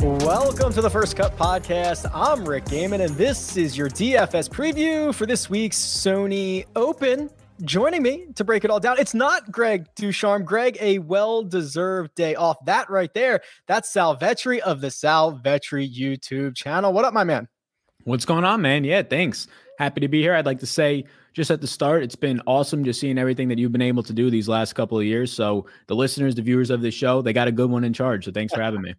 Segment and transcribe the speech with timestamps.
[0.00, 2.08] Welcome to the First Cut Podcast.
[2.14, 7.28] I'm Rick Gehman, and this is your DFS preview for this week's Sony Open.
[7.62, 10.44] Joining me to break it all down, it's not Greg Ducharme.
[10.44, 12.64] Greg, a well deserved day off.
[12.64, 16.92] That right there, that's Sal Vetri of the Sal Vetri YouTube channel.
[16.92, 17.48] What up, my man?
[18.04, 18.84] What's going on, man?
[18.84, 19.48] Yeah, thanks.
[19.80, 20.34] Happy to be here.
[20.34, 23.58] I'd like to say just at the start, it's been awesome just seeing everything that
[23.58, 25.32] you've been able to do these last couple of years.
[25.32, 28.26] So, the listeners, the viewers of this show, they got a good one in charge.
[28.26, 28.94] So, thanks for having me.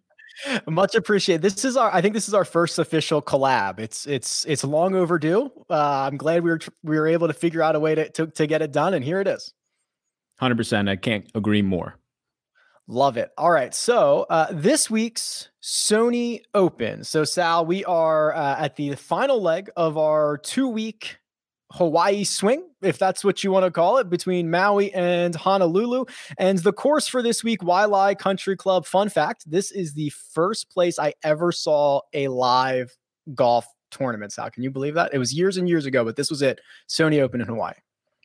[0.66, 1.42] Much appreciated.
[1.42, 1.92] This is our.
[1.92, 3.78] I think this is our first official collab.
[3.78, 5.50] It's it's it's long overdue.
[5.68, 8.26] Uh, I'm glad we were we were able to figure out a way to to,
[8.26, 9.52] to get it done, and here it is.
[10.38, 10.88] Hundred percent.
[10.88, 11.96] I can't agree more.
[12.86, 13.30] Love it.
[13.38, 13.72] All right.
[13.74, 17.04] So uh, this week's Sony Open.
[17.04, 21.18] So Sal, we are uh, at the final leg of our two week
[21.72, 26.04] Hawaii swing, if that's what you want to call it, between Maui and Honolulu.
[26.38, 28.86] And the course for this week, Waialae Country Club.
[28.86, 32.96] Fun fact this is the first place I ever saw a live
[33.34, 34.32] golf tournament.
[34.32, 35.14] Sal, can you believe that?
[35.14, 37.74] It was years and years ago, but this was it Sony Open in Hawaii.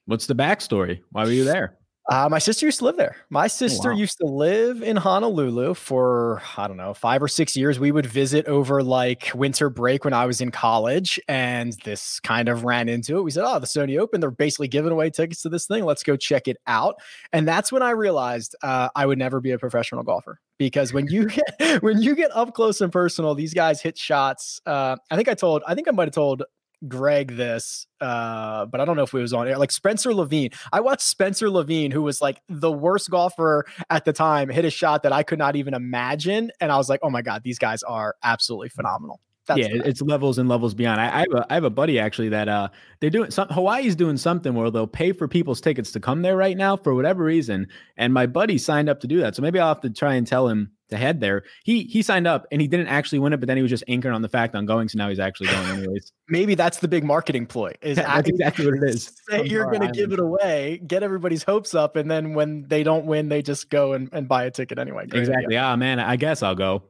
[0.06, 1.02] What's the backstory?
[1.12, 1.78] Why were you there?
[2.08, 3.16] Uh, my sister used to live there.
[3.30, 4.00] My sister oh, wow.
[4.00, 7.80] used to live in Honolulu for, I don't know, five or six years.
[7.80, 11.20] We would visit over like winter break when I was in college.
[11.28, 13.24] And this kind of ran into it.
[13.24, 15.84] We said, Oh, the Sony Open, they're basically giving away tickets to this thing.
[15.84, 16.96] Let's go check it out.
[17.34, 21.08] And that's when I realized uh, I would never be a professional golfer because when
[21.08, 24.62] you get when you get up close and personal, these guys hit shots.
[24.66, 26.44] Uh, I think I told, I think I might have told
[26.88, 29.58] Greg this, uh, but I don't know if it was on air.
[29.58, 30.50] Like Spencer Levin.
[30.72, 34.70] I watched Spencer Levin, who was like the worst golfer at the time, hit a
[34.70, 36.52] shot that I could not even imagine.
[36.60, 39.20] And I was like, oh my God, these guys are absolutely phenomenal.
[39.48, 41.00] That's yeah, it's levels and levels beyond.
[41.00, 42.70] I, I, have a I have a buddy actually that uh
[43.00, 46.36] they're doing some Hawaii's doing something where they'll pay for people's tickets to come there
[46.36, 47.68] right now for whatever reason.
[47.96, 49.36] And my buddy signed up to do that.
[49.36, 51.44] So maybe I'll have to try and tell him to head there.
[51.64, 53.84] He he signed up and he didn't actually win it, but then he was just
[53.88, 54.88] anchored on the fact on going.
[54.90, 56.12] So now he's actually going anyways.
[56.30, 57.74] Maybe that's the big marketing ploy.
[57.82, 59.12] Is yeah, that's exactly what it is.
[59.30, 62.84] Say you're going to give it away, get everybody's hopes up, and then when they
[62.84, 65.06] don't win, they just go and, and buy a ticket anyway.
[65.06, 65.58] Great exactly.
[65.58, 66.84] Ah, man, I guess I'll go.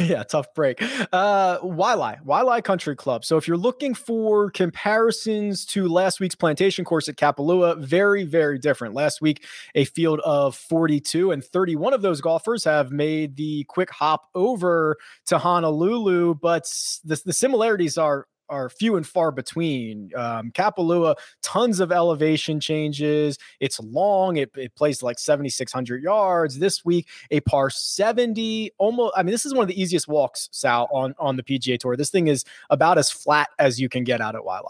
[0.00, 0.82] yeah, tough break.
[1.12, 3.24] Uh, Waialae, Waialae Country Club.
[3.24, 8.58] So if you're looking for comparisons to last week's plantation course at Kapalua, very, very
[8.58, 8.94] different.
[8.94, 13.90] Last week, a field of 42 and 31 of those golfers have made the quick
[13.90, 16.64] hop over to Honolulu, but
[17.04, 20.10] the, the similarities are are few and far between.
[20.14, 23.38] Um, Kapalua, tons of elevation changes.
[23.60, 24.36] It's long.
[24.36, 26.58] It, it plays like 7,600 yards.
[26.58, 28.72] This week, a par 70.
[28.76, 31.78] Almost, I mean, this is one of the easiest walks, Sal, on, on the PGA
[31.78, 31.96] Tour.
[31.96, 34.66] This thing is about as flat as you can get out at Waialae.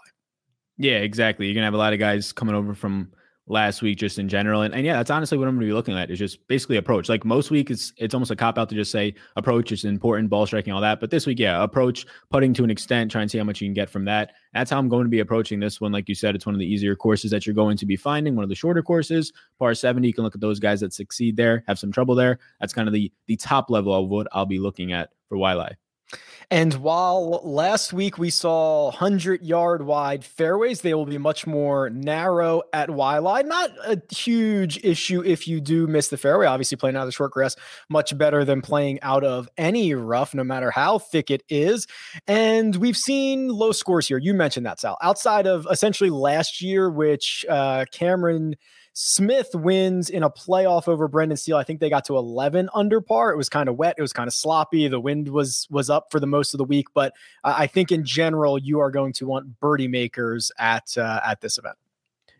[0.78, 1.46] Yeah, exactly.
[1.46, 3.12] You're to have a lot of guys coming over from
[3.52, 4.62] last week just in general.
[4.62, 6.78] And, and yeah, that's honestly what I'm going to be looking at is just basically
[6.78, 7.08] approach.
[7.08, 10.30] Like most week, it's it's almost a cop out to just say approach is important,
[10.30, 10.98] ball striking, all that.
[10.98, 13.66] But this week, yeah, approach, putting to an extent, try and see how much you
[13.66, 14.32] can get from that.
[14.54, 15.92] That's how I'm going to be approaching this one.
[15.92, 18.34] Like you said, it's one of the easier courses that you're going to be finding.
[18.34, 20.06] One of the shorter courses, par 70.
[20.08, 22.38] You can look at those guys that succeed there, have some trouble there.
[22.60, 25.76] That's kind of the the top level of what I'll be looking at for Waialae.
[26.52, 31.88] And while last week we saw 100 yard wide fairways, they will be much more
[31.88, 33.46] narrow at Waialae.
[33.46, 36.44] Not a huge issue if you do miss the fairway.
[36.44, 37.56] Obviously, playing out of the short grass,
[37.88, 41.86] much better than playing out of any rough, no matter how thick it is.
[42.26, 44.18] And we've seen low scores here.
[44.18, 44.98] You mentioned that, Sal.
[45.00, 48.56] Outside of essentially last year, which uh, Cameron.
[48.94, 51.56] Smith wins in a playoff over Brendan Steele.
[51.56, 53.32] I think they got to 11 under par.
[53.32, 53.94] It was kind of wet.
[53.96, 54.86] It was kind of sloppy.
[54.88, 58.04] The wind was was up for the most of the week, but I think in
[58.04, 61.76] general you are going to want birdie makers at uh, at this event.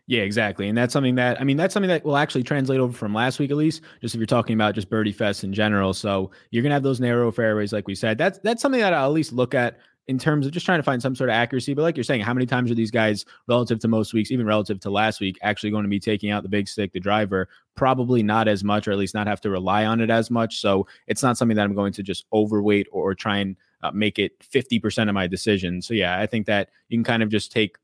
[0.05, 0.67] Yeah, exactly.
[0.67, 3.39] And that's something that I mean, that's something that will actually translate over from last
[3.39, 5.93] week at least, just if you're talking about just birdie fest in general.
[5.93, 8.17] So you're gonna have those narrow fairways, like we said.
[8.17, 10.83] That's that's something that I'll at least look at in terms of just trying to
[10.83, 11.73] find some sort of accuracy.
[11.73, 14.45] But like you're saying, how many times are these guys relative to most weeks, even
[14.45, 17.47] relative to last week, actually going to be taking out the big stick, the driver?
[17.75, 20.59] Probably not as much, or at least not have to rely on it as much.
[20.59, 24.17] So it's not something that I'm going to just overweight or, try and uh, make
[24.17, 25.81] it 50% of my decision.
[25.81, 27.77] So yeah, I think that you can kind of just take,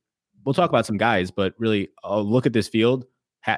[0.43, 3.05] we'll talk about some guys, but really uh, look at this field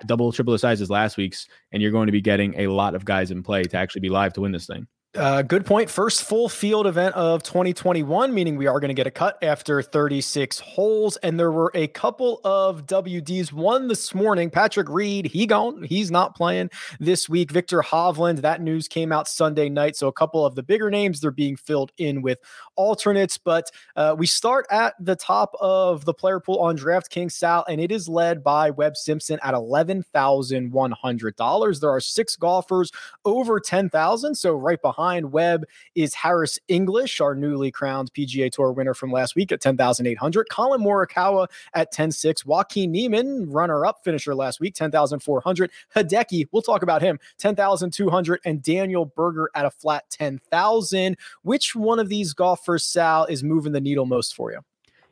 [0.06, 2.96] double, triple the size as last week's, and you're going to be getting a lot
[2.96, 4.88] of guys in play to actually be live to win this thing.
[5.14, 5.90] Uh, good point.
[5.90, 9.82] First full field event of 2021, meaning we are going to get a cut after
[9.82, 11.18] 36 holes.
[11.18, 13.52] And there were a couple of WDs.
[13.52, 15.84] One this morning, Patrick Reed, he gone.
[15.84, 16.70] He's not playing
[17.02, 17.52] this week.
[17.52, 19.98] Viktor Hovland, that news came out Sunday night.
[19.98, 22.40] So a couple of the bigger names, they're being filled in with
[22.78, 23.38] alternates.
[23.38, 27.82] But uh, we start at the top of the player pool on DraftKings, Sal, and
[27.82, 31.80] it is led by Webb Simpson at $11,100.
[31.82, 32.94] There are six golfers
[33.26, 34.36] over 10,000.
[34.36, 35.66] So right behind behind Webb
[35.96, 40.48] is Harris English, our newly crowned PGA Tour winner from last week at 10,800.
[40.50, 42.46] Collin Morikawa at 10.6.
[42.46, 45.72] Joaquin Niemann, runner up finisher last week, 10,400.
[45.96, 48.42] Hideki, we'll talk about him, 10,200.
[48.46, 51.18] And Daniel Berger at a flat 10,000.
[51.42, 54.60] Which one of these golfers, Sal, is moving the needle most for you?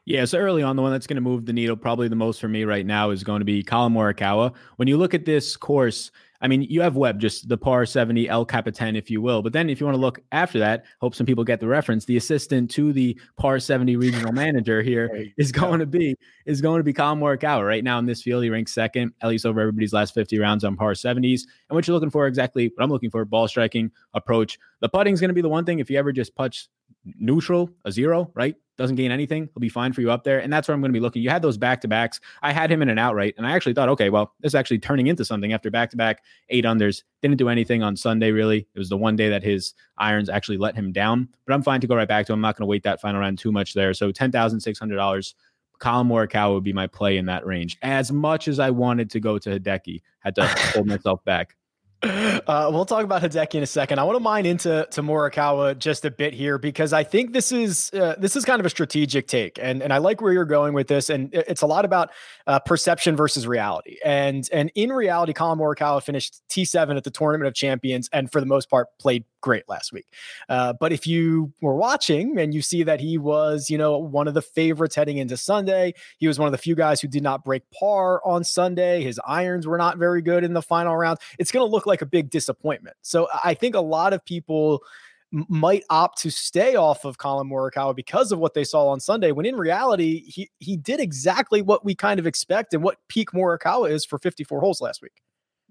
[0.05, 2.39] Yeah, so early on, the one that's going to move the needle probably the most
[2.39, 4.53] for me right now is going to be Collin Morikawa.
[4.77, 8.29] When you look at this course, I mean, you have Webb, just the par 70
[8.29, 9.41] El Capitan, if you will.
[9.41, 12.05] But then if you want to look after that, hope some people get the reference.
[12.05, 16.15] The assistant to the par 70 regional manager here is going to be
[16.45, 17.65] is going to be Collin Morikawa.
[17.65, 20.63] Right now in this field, he ranks second, at least over everybody's last 50 rounds
[20.63, 21.41] on par 70s.
[21.69, 24.57] And what you're looking for exactly what I'm looking for, ball striking, approach.
[24.79, 25.79] The putting is going to be the one thing.
[25.79, 26.69] If you ever just putts
[27.05, 28.55] neutral, a zero, right?
[28.77, 29.49] Doesn't gain anything.
[29.53, 30.39] He'll be fine for you up there.
[30.39, 31.21] And that's where I'm going to be looking.
[31.21, 32.21] You had those back to backs.
[32.41, 34.79] I had him in an outright, and I actually thought, okay, well, this is actually
[34.79, 37.03] turning into something after back to back eight unders.
[37.21, 38.67] Didn't do anything on Sunday, really.
[38.73, 41.27] It was the one day that his irons actually let him down.
[41.45, 42.37] But I'm fine to go right back to him.
[42.37, 43.93] I'm not going to wait that final round too much there.
[43.93, 45.33] So $10,600.
[45.79, 47.77] Collin Morikawa would be my play in that range.
[47.81, 51.55] As much as I wanted to go to Hideki, had to hold myself back.
[52.01, 53.99] Uh, we'll talk about Hideki in a second.
[53.99, 57.51] I want to mine into to Morikawa just a bit here because I think this
[57.51, 60.45] is uh, this is kind of a strategic take, and and I like where you're
[60.45, 61.09] going with this.
[61.09, 62.11] And it's a lot about
[62.47, 63.97] uh, perception versus reality.
[64.03, 68.39] And and in reality, Collin Morikawa finished T7 at the Tournament of Champions, and for
[68.39, 70.07] the most part played great last week.
[70.47, 74.27] Uh, but if you were watching and you see that he was, you know, one
[74.27, 77.23] of the favorites heading into Sunday, he was one of the few guys who did
[77.23, 79.03] not break par on Sunday.
[79.03, 81.19] His irons were not very good in the final round.
[81.37, 82.97] It's going to look like a big disappointment.
[83.01, 84.83] So I think a lot of people
[85.31, 89.31] might opt to stay off of Collin Morikawa because of what they saw on Sunday,
[89.31, 93.31] when in reality, he he did exactly what we kind of expect and what peak
[93.31, 95.21] Morikawa is for 54 holes last week.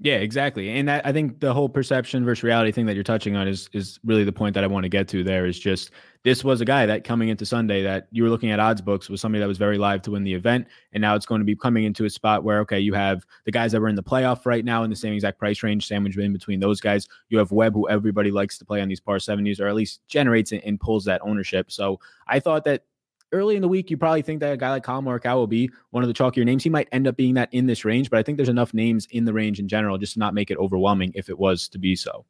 [0.01, 0.71] Yeah, exactly.
[0.79, 3.69] And I, I think the whole perception versus reality thing that you're touching on is
[3.73, 5.91] is really the point that I want to get to there is just
[6.23, 9.09] this was a guy that coming into Sunday that you were looking at odds books
[9.09, 10.69] was somebody that was very live to win the event.
[10.93, 13.51] And now it's going to be coming into a spot where, okay, you have the
[13.51, 16.19] guys that were in the playoff right now in the same exact price range, sandwiched
[16.19, 17.09] in between those guys.
[17.29, 20.01] You have Webb, who everybody likes to play on these par 70s, or at least
[20.07, 21.73] generates and pulls that ownership.
[21.73, 21.99] So
[22.29, 22.85] I thought that
[23.33, 25.71] early in the week, you probably think that a guy like Collin Morikawa will be
[25.91, 26.65] one of the chalkier names.
[26.65, 29.07] He might end up being that in this range, but I think there's enough names
[29.11, 31.79] in the range in general just to not make it overwhelming if it was to
[31.79, 32.25] be so.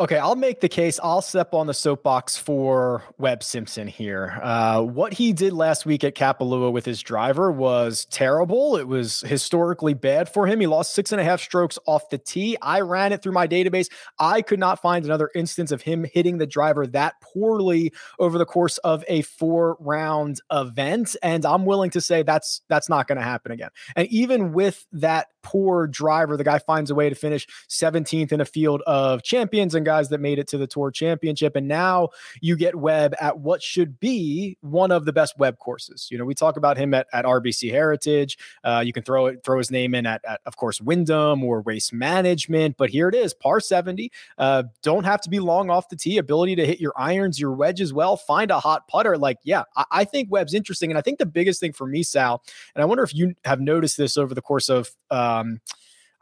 [0.00, 0.98] Okay, I'll make the case.
[1.02, 4.40] I'll step on the soapbox for Webb Simpson here.
[4.42, 8.76] Uh, what he did last week at Kapalua with his driver was terrible.
[8.76, 10.60] It was historically bad for him.
[10.60, 12.56] He lost six and a half strokes off the tee.
[12.62, 13.88] I ran it through my database.
[14.18, 18.46] I could not find another instance of him hitting the driver that poorly over the
[18.46, 21.16] course of a four round event.
[21.22, 23.70] And I'm willing to say that's that's not going to happen again.
[23.94, 28.40] And even with that poor driver, the guy finds a way to finish 17th in
[28.40, 31.56] a field of champions champions and guys that made it to the tour championship.
[31.56, 36.08] And now you get Webb at what should be one of the best Webb courses.
[36.12, 38.38] You know, we talk about him at, at RBC Heritage.
[38.62, 41.60] Uh, you can throw it, throw his name in at, at, of course, Wyndham or
[41.62, 42.76] Waste Management.
[42.76, 44.12] But here it is, par 70.
[44.38, 47.52] Uh, don't have to be long off the tee, ability to hit your irons, your
[47.52, 49.18] wedges well, find a hot putter.
[49.18, 50.90] Like, yeah, I, I think Webb's interesting.
[50.90, 52.44] And I think the biggest thing for me, Sal,
[52.76, 55.60] and I wonder if you have noticed this over the course of, um,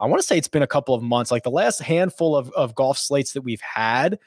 [0.01, 2.51] I want to say it's been a couple of months, like the last handful of,
[2.51, 4.17] of golf slates that we've had.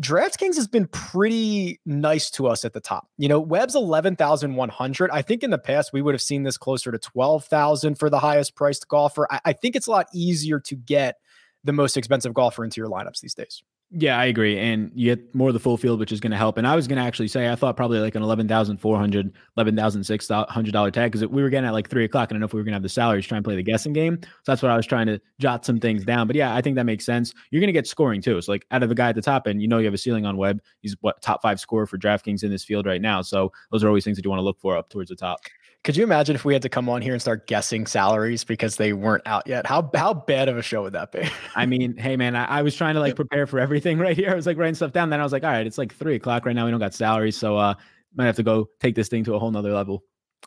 [0.00, 3.08] DraftKings has been pretty nice to us at the top.
[3.18, 5.10] You know, Webb's 11,100.
[5.10, 8.20] I think in the past we would have seen this closer to 12,000 for the
[8.20, 9.26] highest priced golfer.
[9.30, 11.16] I, I, think it's a lot easier to get
[11.64, 13.62] the most expensive golfer into your lineups these days.
[13.92, 14.56] Yeah, I agree.
[14.56, 16.58] And you get more of the full field, which is going to help.
[16.58, 21.10] And I was going to actually say, I thought probably like an $11,400, $11,600 tag
[21.10, 22.30] because we were getting at like three o'clock.
[22.30, 23.56] And I don't know if we were going to have the salaries try and play
[23.56, 24.20] the guessing game.
[24.22, 26.28] So that's what I was trying to jot some things down.
[26.28, 27.34] But yeah, I think that makes sense.
[27.50, 28.40] You're going to get scoring too.
[28.40, 29.98] So like out of the guy at the top end, you know, you have a
[29.98, 30.60] ceiling on Webb.
[30.82, 33.22] He's what top five scorer for DraftKings in this field right now.
[33.22, 35.40] So those are always things that you want to look for up towards the top.
[35.82, 38.76] Could you imagine if we had to come on here and start guessing salaries because
[38.76, 39.66] they weren't out yet?
[39.66, 41.26] How how bad of a show would that be?
[41.56, 44.30] I mean, hey man, I, I, was trying to like prepare for everything right here.
[44.30, 45.08] I was like writing stuff down.
[45.08, 46.66] Then I was like, all right, it's like three o'clock right now.
[46.66, 47.74] We don't got salaries, so uh,
[48.14, 50.04] might have to go take this thing to a whole nother level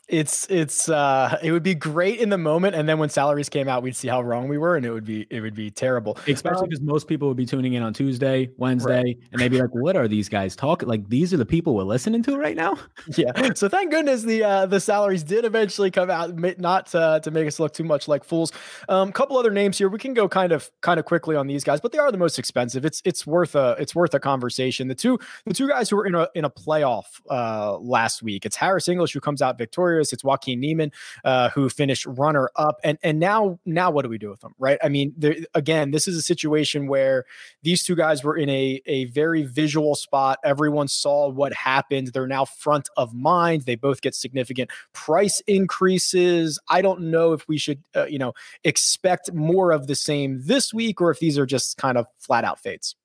[0.09, 3.69] it's it's uh it would be great in the moment and then when salaries came
[3.69, 6.17] out we'd see how wrong we were and it would be it would be terrible.
[6.27, 9.17] Especially because um, most people would be tuning in on tuesday wednesday right.
[9.31, 10.87] and they'd be like what are these guys talking?
[10.89, 12.77] Like these are the people we're listening to right now?
[13.15, 13.53] Yeah.
[13.53, 17.47] So thank goodness the uh the salaries did eventually come out not uh, to make
[17.47, 18.51] us look too much like fools.
[18.89, 19.89] Um couple other names here.
[19.89, 22.17] We can go kind of kind of quickly on these guys but they are the
[22.17, 22.85] most expensive.
[22.85, 24.87] It's it's worth a it's worth a conversation.
[24.87, 28.45] The two the two guys who were in a in a playoff uh last week
[28.45, 30.91] it's harris english who comes out victorious it's Joaquin Niemann,
[31.23, 32.79] uh, who finished runner up.
[32.83, 34.53] And and now now what do we do with them?
[34.57, 34.77] Right?
[34.83, 35.13] I mean,
[35.53, 37.25] again, this is a situation where
[37.61, 40.39] these two guys were in a a very visual spot.
[40.43, 42.07] Everyone saw what happened.
[42.07, 43.63] They're now front of mind.
[43.63, 46.59] They both get significant price increases.
[46.69, 50.73] I don't know if we should uh, you know expect more of the same this
[50.73, 52.95] week or if these are just kind of flat out fades.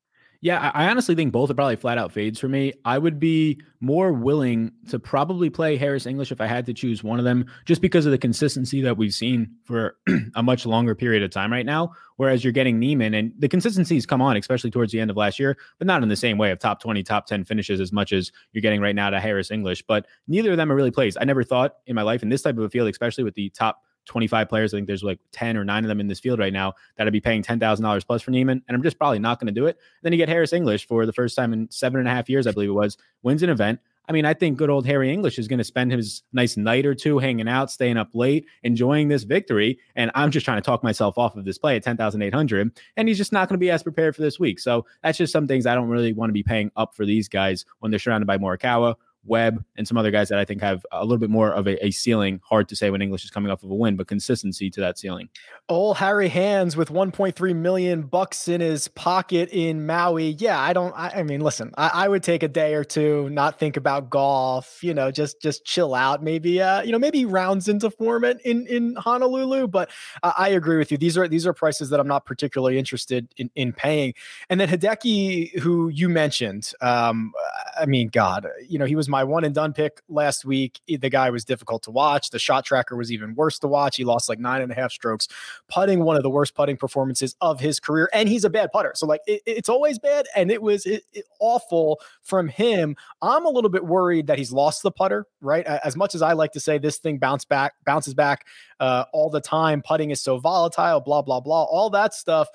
[0.41, 2.73] Yeah, I honestly think both are probably flat out fades for me.
[2.85, 7.03] I would be more willing to probably play Harris English if I had to choose
[7.03, 9.97] one of them, just because of the consistency that we've seen for
[10.37, 11.91] a much longer period of time right now.
[12.19, 15.41] Whereas you're getting Niemann and the consistencies come on, especially towards the end of last
[15.41, 18.13] year, but not in the same way of top 20, top 10 finishes as much
[18.13, 19.83] as you're getting right now to Harris English.
[19.89, 21.17] But neither of them are really plays.
[21.21, 23.51] I never thought in my life in this type of a field, especially with the
[23.51, 24.75] top 25 players.
[24.75, 27.07] I think there's like 10 or nine of them in this field right now that
[27.07, 28.63] I'd be paying $10,000 plus for Niemann.
[28.67, 29.79] And I'm just probably not going to do it.
[30.03, 32.47] Then you get Harris English for the first time in seven and a half years,
[32.47, 33.81] I believe it was, wins an event.
[34.09, 36.87] I mean, I think good old Harry English is going to spend his nice night
[36.87, 39.79] or two hanging out, staying up late, enjoying this victory.
[39.97, 42.73] And I'm just trying to talk myself off of this play at 10,800.
[42.97, 44.61] And he's just not going to be as prepared for this week.
[44.61, 47.29] So that's just some things I don't really want to be paying up for these
[47.29, 48.95] guys when they're surrounded by Morikawa
[49.25, 51.85] Webb, and some other guys that I think have a little bit more of a,
[51.85, 52.41] a, ceiling.
[52.45, 54.99] Hard to say when English is coming off of a win, but consistency to that
[54.99, 55.29] ceiling.
[55.69, 60.31] Old Harry Hands with 1.3 million bucks in his pocket in Maui.
[60.39, 60.95] Yeah, I don't.
[60.97, 64.09] I, I mean, listen, I, I, would take a day or two, not think about
[64.09, 64.83] golf.
[64.83, 66.23] You know, just just chill out.
[66.23, 69.69] Maybe, uh, you know, maybe rounds into form in in Honolulu.
[69.69, 69.91] But
[70.23, 70.97] uh, I agree with you.
[70.99, 74.15] These are these are prices that I'm not particularly interested in in paying.
[74.49, 77.33] And then Hideki, who you mentioned, um,
[77.79, 80.81] I mean, God, you know, he was my one and done pick last week.
[80.87, 82.31] The guy was difficult to watch.
[82.31, 83.97] The shot tracker was even worse to watch.
[83.97, 85.29] He lost like nine and a half strokes,
[85.69, 88.09] putting one of the worst putting performances of his career.
[88.13, 88.93] And he's a bad putter.
[88.95, 90.27] So, like, it, it's always bad.
[90.37, 92.97] And it was it, it awful from him.
[93.23, 95.67] I'm a little bit worried that he's lost the putter, right?
[95.67, 98.47] As much as I like to say this thing back, bounces back
[98.81, 102.49] uh, all the time, putting is so volatile, blah, blah, blah, all that stuff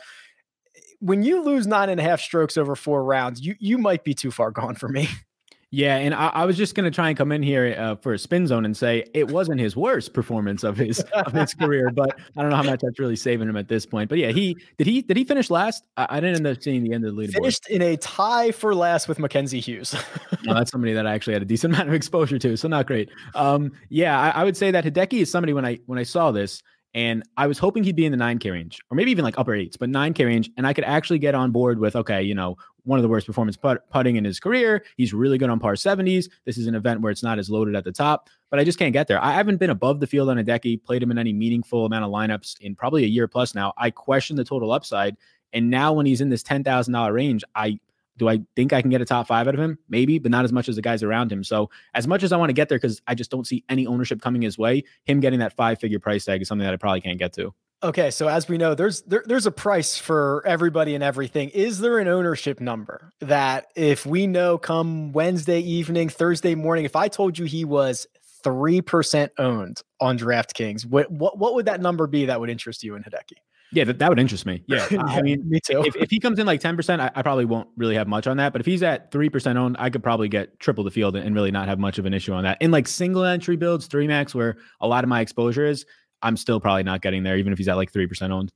[1.04, 4.14] when you lose nine and a half strokes over four rounds, you you might be
[4.14, 5.10] too far gone for me.
[5.76, 8.14] Yeah, and I, I, was just going to try and come in here uh, for
[8.14, 11.90] a spin zone and say it wasn't his worst performance of his of his career,
[11.90, 14.08] but I don't know how much that's really saving him at this point.
[14.08, 15.84] But yeah, he did he did he finish last?
[15.98, 17.34] I, I didn't end up seeing the end of the leaderboard.
[17.34, 19.96] Finished in a tie for last with Mackenzie Hughes.
[20.44, 22.86] no, that's somebody that I actually had a decent amount of exposure to, so not
[22.86, 23.10] great.
[23.34, 26.30] Um, yeah, I, I would say that Hideki is somebody when I when I saw
[26.30, 26.62] this.
[26.94, 29.56] And I was hoping he'd be in the 9K range or maybe even like upper
[29.56, 30.52] eights, but 9K range.
[30.58, 33.26] And I could actually get on board with, okay, you know, one of the worst
[33.26, 34.84] performance put- putting in his career.
[34.98, 36.30] He's really good on par 70s.
[36.46, 38.78] This is an event where it's not as loaded at the top, but I just
[38.78, 39.24] can't get there.
[39.24, 42.12] I haven't been above the field on Hideki, played him in any meaningful amount of
[42.12, 43.74] lineups in probably a year plus now.
[43.78, 45.18] I question the total upside.
[45.54, 47.80] And now when he's in this $10,000 range, I
[48.18, 49.78] do I think I can get a top five out of him?
[49.90, 51.44] Maybe, but not as much as the guys around him.
[51.44, 53.88] So, as much as I want to get there, because I just don't see any
[53.88, 56.78] ownership coming his way, him getting that five figure price tag is something that I
[56.78, 57.54] probably can't get to.
[57.84, 61.50] Okay, so as we know, there's there, there's a price for everybody and everything.
[61.50, 66.96] Is there an ownership number that if we know come Wednesday evening, Thursday morning, if
[66.96, 68.08] I told you he was
[68.42, 72.84] three percent owned on DraftKings, what what what would that number be that would interest
[72.84, 73.36] you in Hideki?
[73.74, 74.64] Yeah, that, that would interest me.
[74.68, 75.84] Yeah, yeah I mean, me too.
[75.84, 78.28] If, if he comes in like ten percent, I, I, probably won't really have much
[78.28, 78.54] on that.
[78.54, 81.36] But if he's at three percent owned, I could probably get triple the field and
[81.36, 82.62] really not have much of an issue on that.
[82.62, 85.86] In like single entry builds, three max, where a lot of my exposure is,
[86.24, 88.52] I'm still probably not getting there, even if he's at like 3% owned.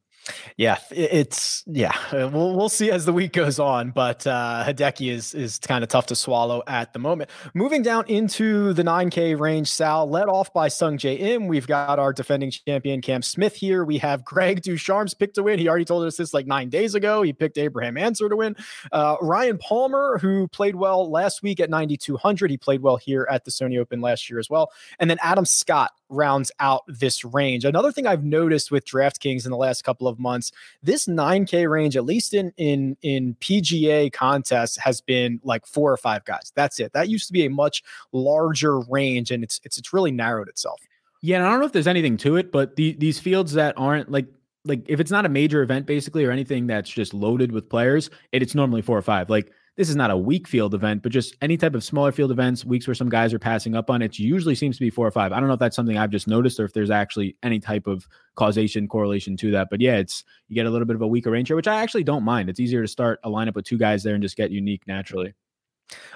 [0.56, 1.96] Yeah, it's yeah.
[2.12, 5.84] Uh, we'll we'll see as the week goes on, but uh, Hideki is is kind
[5.84, 7.30] of tough to swallow at the moment.
[7.54, 11.48] Moving down into the 9K range, Sal led off by Sungjae Im.
[11.48, 13.86] We've got our defending champion Cam Smith here.
[13.86, 15.60] We have Greg Ducharme's pick to win.
[15.60, 17.22] He already told us this like nine days ago.
[17.22, 18.56] He picked Abraham Ancer to win.
[18.92, 23.46] Uh, Ryan Palmer, who played well last week at 9200, he played well here at
[23.46, 24.72] the Sony Open last year as well.
[25.00, 27.66] And then Adam Scott rounds out this range.
[27.66, 31.96] Another thing I've noticed with DraftKings in the last couple of months, this 9K range,
[31.98, 36.52] at least in in in PGA contests, has been like four or five guys.
[36.56, 36.94] That's it.
[36.94, 40.82] That used to be a much larger range, and it's it's it's really narrowed itself.
[41.22, 43.74] Yeah, and I don't know if there's anything to it, but the, these fields that
[43.78, 44.28] aren't like
[44.66, 48.10] like if it's not a major event basically or anything that's just loaded with players,
[48.32, 49.30] it, it's normally four or five.
[49.30, 52.32] Like this is not a weak field event, but just any type of smaller field
[52.32, 55.06] events, weeks where some guys are passing up on it, usually seems to be four
[55.06, 55.32] or five.
[55.32, 57.86] I don't know if that's something I've just noticed or if there's actually any type
[57.86, 59.70] of causation correlation to that.
[59.70, 61.82] But yeah, it's you get a little bit of a weaker range here, which I
[61.82, 62.50] actually don't mind.
[62.50, 65.36] It's easier to start a lineup with two guys there and just get unique naturally.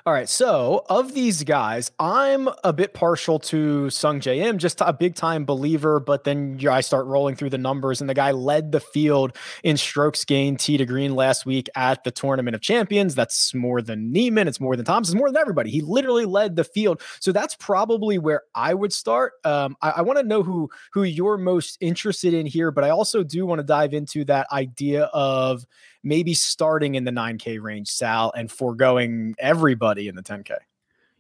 [0.06, 0.28] All right.
[0.28, 5.46] So, of these guys, I'm a bit partial to Sung Im, just a big time
[5.46, 6.00] believer.
[6.00, 9.78] But then I start rolling through the numbers, and the guy led the field in
[9.78, 13.16] strokes gained tee to green last week at the Tournament of Champions.
[13.16, 14.48] That's more than Niemann.
[14.48, 15.14] It's more than Thompson.
[15.16, 15.70] It's more than everybody.
[15.70, 17.02] He literally led the field.
[17.20, 19.34] So that's probably where I would start.
[19.44, 22.90] Um, I, I want to know who who you're most interested in here, but I
[22.90, 25.66] also do want to dive into that idea of
[26.04, 30.56] maybe starting in the 9K range, Sal, and foregoing everybody in the 10K.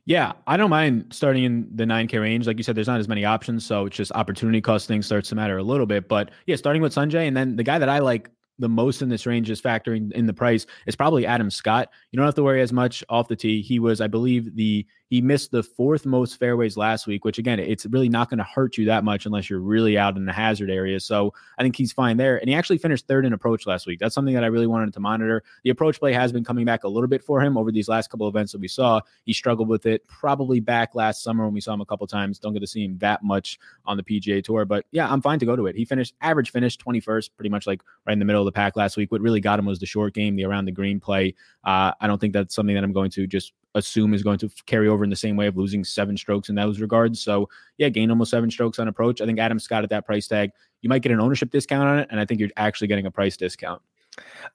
[0.05, 2.47] Yeah, I don't mind starting in the 9K range.
[2.47, 3.65] Like you said, there's not as many options.
[3.65, 6.07] So it's just opportunity cost things starts to matter a little bit.
[6.07, 7.27] But yeah, starting with Sungjae.
[7.27, 10.25] And then the guy that I like the most in this range is factoring in
[10.25, 11.89] the price is probably Adam Scott.
[12.11, 13.61] You don't have to worry as much off the tee.
[13.61, 17.59] He was, I believe, the he missed the fourth most fairways last week, which again,
[17.59, 20.31] it's really not going to hurt you that much unless you're really out in the
[20.31, 21.01] hazard area.
[21.01, 22.37] So I think he's fine there.
[22.37, 23.99] And he actually finished third in approach last week.
[23.99, 25.43] That's something that I really wanted to monitor.
[25.65, 28.09] The approach play has been coming back a little bit for him over these last
[28.09, 29.01] couple events that we saw.
[29.25, 32.39] He struggled with it probably back last summer when we saw him a couple times.
[32.39, 35.39] Don't get to see him that much on the PGA tour, but yeah, I'm fine
[35.39, 35.75] to go to it.
[35.75, 38.77] He finished average finish 21st, pretty much like right in the middle of the pack
[38.77, 39.11] last week.
[39.11, 41.35] What really got him was the short game, the around the green play.
[41.65, 44.49] Uh, I don't think that's something that I'm going to just assume is going to
[44.65, 47.21] carry over in the same way of losing seven strokes in those regards.
[47.21, 49.21] So yeah, gain almost seven strokes on approach.
[49.21, 50.51] I think Adam Scott at that price tag,
[50.81, 53.11] you might get an ownership discount on it, and I think you're actually getting a
[53.11, 53.81] price discount.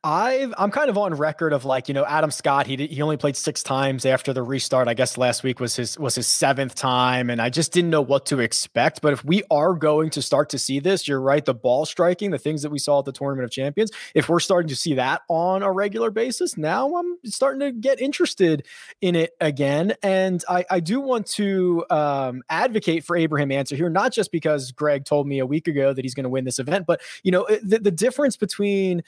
[0.05, 3.03] I've I'm kind of on record of like you know Adam Scott he did, he
[3.03, 4.89] only played six times after the restart.
[4.89, 8.03] I guess last week was his was his seventh time and I just didn't know
[8.03, 9.01] what to expect.
[9.03, 12.31] But if we are going to start to see this you're right the ball striking
[12.31, 14.95] the things that we saw at the tournament of champions if we're starting to see
[14.95, 18.67] that on a regular basis now I'm starting to get interested
[19.01, 19.95] in it again.
[20.03, 24.73] And I I do want to um, advocate for Abraham Ancer here not just because
[24.73, 27.33] Greg told me a week ago that he's going to win this event but you
[27.33, 29.03] know the, the difference between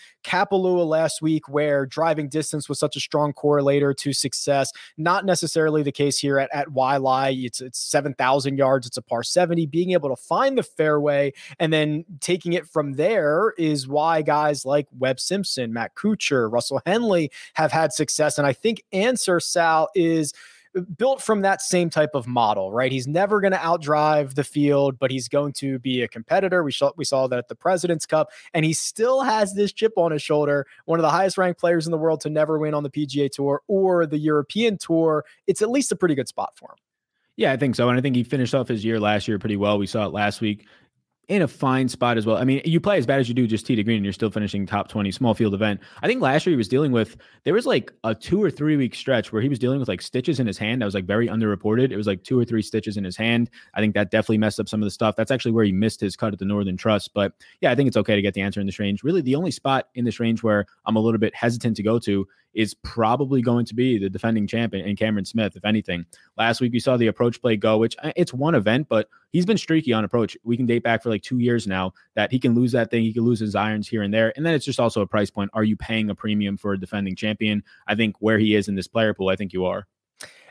[0.49, 4.73] Kapalua last week, where driving distance was such a strong correlator to success.
[4.97, 7.45] Not necessarily the case here at, at Waialae.
[7.45, 9.67] It's, it's 7,000 yards, it's a par 70.
[9.67, 14.65] Being able to find the fairway and then taking it from there is why guys
[14.65, 18.39] like Webb Simpson, Matt Kuchar, Russell Henley have had success.
[18.39, 20.33] And I think Ancer, Sal is
[20.83, 22.91] built from that same type of model, right?
[22.91, 26.63] He's never going to outdrive the field, but he's going to be a competitor.
[26.63, 29.93] We saw we saw that at the President's Cup, and he still has this chip
[29.97, 30.67] on his shoulder.
[30.85, 33.31] One of the highest ranked players in the world to never win on the PGA
[33.31, 35.25] Tour or the European Tour.
[35.47, 36.79] It's at least a pretty good spot for him.
[37.37, 37.89] Yeah, I think so.
[37.89, 39.79] And I think he finished off his year last year pretty well.
[39.79, 40.67] We saw it last week
[41.29, 42.39] in a fine spot as well.
[42.39, 44.15] I mean, you play as bad as you do just tee to green and you're
[44.15, 45.81] still finishing top 20 small field event.
[46.03, 48.79] I think last year he was dealing with, there was like a two or three
[48.79, 50.81] week stretch where he was dealing with like stitches in his hand.
[50.81, 51.93] That was like very underreported.
[51.93, 53.51] It was like two or three stitches in his hand.
[53.75, 55.17] I think that definitely messed up some of the stuff.
[55.17, 57.13] That's actually where he missed his cut at the Northern Trust.
[57.13, 59.05] But yeah, I think it's okay to get the Ancer in this range.
[59.05, 61.99] Really, the only spot in this range where I'm a little bit hesitant to go
[62.01, 62.27] to
[62.59, 66.05] is probably going to be the defending champion in Cameron Smith, if anything.
[66.37, 69.47] Last week we saw the approach play go, which uh, it's one event, but he's
[69.47, 70.37] been streaky on approach.
[70.43, 73.05] We can date back for like two years now that he can lose that thing.
[73.05, 74.33] He can lose his irons here and there.
[74.35, 75.53] And then it's just also a price point.
[75.55, 77.63] Are you paying a premium for a defending champion?
[77.87, 79.87] I think where he is in this player pool, I think you are.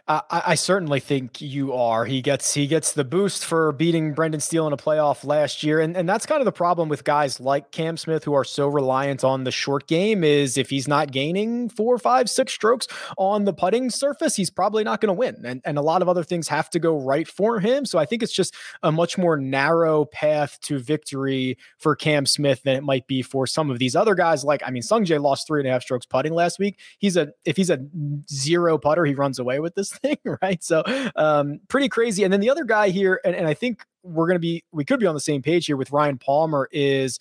[0.09, 2.05] I, I, certainly think you are.
[2.05, 5.81] He gets he gets the boost for beating Brendan Steele in a playoff last year,
[5.81, 8.69] and and that's kind of the problem with guys like Cam Smith who are so
[8.69, 10.23] reliant on the short game.
[10.23, 14.85] Is if he's not gaining four, five, six strokes on the putting surface, he's probably
[14.85, 17.27] not going to win, and and a lot of other things have to go right
[17.27, 17.85] for him.
[17.85, 22.63] So I think it's just a much more narrow path to victory for Cam Smith
[22.63, 24.45] than it might be for some of these other guys.
[24.45, 26.79] Like I mean, Sungjae lost three and a half strokes putting last week.
[26.97, 27.85] He's a if he's a
[28.31, 30.63] zero putter, he runs away with this thing, right?
[30.63, 30.83] So
[31.15, 32.23] um, pretty crazy.
[32.23, 34.85] And then the other guy here, and, and I think we're going to be, we
[34.85, 37.19] could be on the same page here with Ryan Palmer is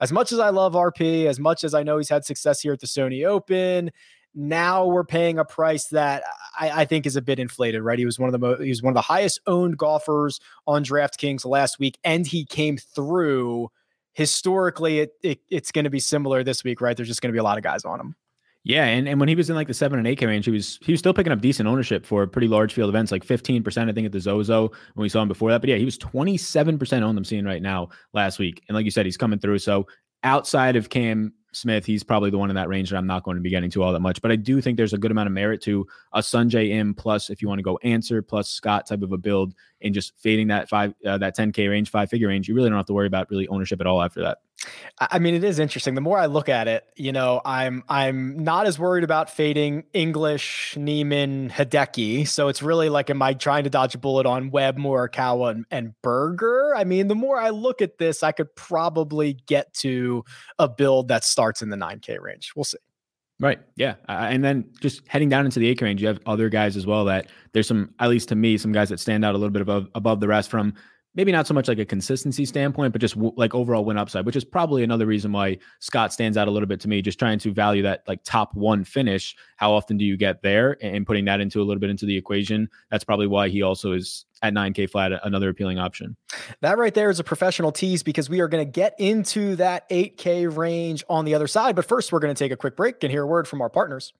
[0.00, 2.72] as much as I love RP, as much as I know he's had success here
[2.72, 3.90] at the Sony Open,
[4.36, 6.22] now we're paying a price that
[6.58, 7.98] I, I, think is a bit inflated, right?
[7.98, 10.84] He was one of the most, he was one of the highest owned golfers on
[10.84, 13.70] DraftKings last week, and he came through.
[14.12, 16.96] Historically, it, it it's going to be similar this week, right?
[16.96, 18.16] There's just going to be a lot of guys on him.
[18.68, 20.50] Yeah, and, and when he was in like the seven and eight K range, he
[20.50, 23.62] was he was still picking up decent ownership for pretty large field events, like fifteen
[23.62, 25.60] percent, I think, at the Zozo when we saw him before that.
[25.60, 27.16] But yeah, he was twenty seven percent owned.
[27.16, 29.60] I'm seeing right now last week, and like you said, he's coming through.
[29.60, 29.86] So
[30.24, 33.36] outside of Cam Smith, he's probably the one in that range that I'm not going
[33.36, 34.20] to be getting to all that much.
[34.20, 37.30] But I do think there's a good amount of merit to a Sungjae Im plus
[37.30, 40.48] if you want to go Ancer plus Scott type of a build and just fading
[40.48, 42.48] that five uh, that 10k range, five figure range.
[42.48, 44.38] You really don't have to worry about really ownership at all after that.
[44.98, 45.94] I mean, it is interesting.
[45.94, 49.84] The more I look at it, you know, I'm I'm not as worried about fading
[49.92, 52.26] English, Niemann, Hideki.
[52.26, 55.66] So it's really like, am I trying to dodge a bullet on Webb, Morikawa, and,
[55.70, 56.74] and Berger?
[56.74, 60.24] I mean, the more I look at this, I could probably get to
[60.58, 62.52] a build that starts in the 9K range.
[62.56, 62.78] We'll see.
[63.38, 63.60] Right.
[63.76, 63.96] Yeah.
[64.08, 66.86] Uh, and then just heading down into the acre range, you have other guys as
[66.86, 69.52] well that there's some, at least to me, some guys that stand out a little
[69.52, 70.72] bit above above the rest from
[71.16, 74.24] maybe not so much like a consistency standpoint, but just w- like overall win upside,
[74.26, 77.02] which is probably another reason why Scott stands out a little bit to me.
[77.02, 79.34] Just trying to value that like top one finish.
[79.56, 82.16] How often do you get there, and putting that into a little bit into the
[82.16, 82.68] equation?
[82.90, 86.16] That's probably why he also is at 9K flat, another appealing option.
[86.60, 89.88] That right there is a professional tease because we are going to get into that
[89.88, 91.74] 8K range on the other side.
[91.74, 93.70] But first, we're going to take a quick break and hear a word from our
[93.70, 94.12] partners.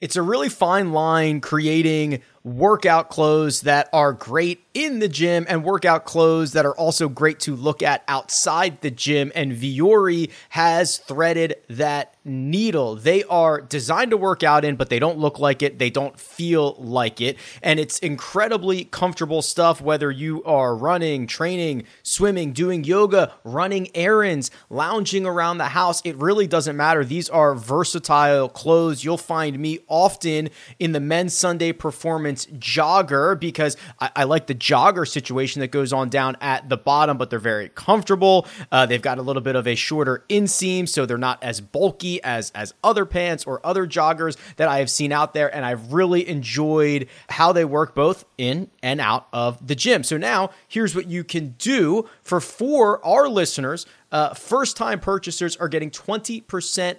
[0.00, 5.64] It's a really fine line creating workout clothes that are great in the gym and
[5.64, 9.32] workout clothes that are also great to look at outside the gym.
[9.34, 12.96] And Vuori has threaded that needle.
[12.96, 15.78] They are designed to work out in, but they don't look like it.
[15.78, 17.36] They don't feel like it.
[17.62, 24.50] And it's incredibly comfortable stuff, whether you are running, training, swimming, doing yoga, running errands,
[24.70, 26.02] lounging around the house.
[26.04, 27.04] It really doesn't matter.
[27.04, 29.04] These are versatile clothes.
[29.04, 34.54] You'll find me often in the men's Sunday performance jogger because I, I like the
[34.54, 38.46] jogger situation that goes on down at the bottom, but they're very comfortable.
[38.70, 42.17] Uh, they've got a little bit of a shorter inseam, so they're not as bulky
[42.22, 45.92] as as other pants or other joggers that I have seen out there, and I've
[45.92, 50.02] really enjoyed how they work both in and out of the gym.
[50.02, 53.86] So now here's what you can do for for our listeners.
[54.10, 56.98] Uh, first time purchasers are getting 20%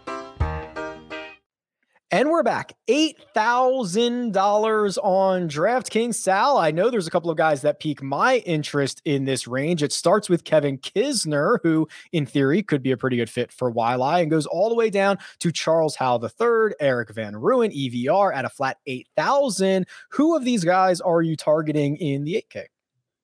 [2.13, 2.73] And we're back.
[2.89, 6.15] $8,000 on DraftKings.
[6.15, 9.81] Sal, I know there's a couple of guys that pique my interest in this range.
[9.81, 13.71] It starts with Kevin Kisner, who in theory could be a pretty good fit for
[13.71, 18.35] Waialae, and goes all the way down to Charles Howell III, Erik van Rooyen, EVR
[18.35, 19.87] at a flat 8,000.
[20.09, 22.65] Who of these guys are you targeting in the 8K?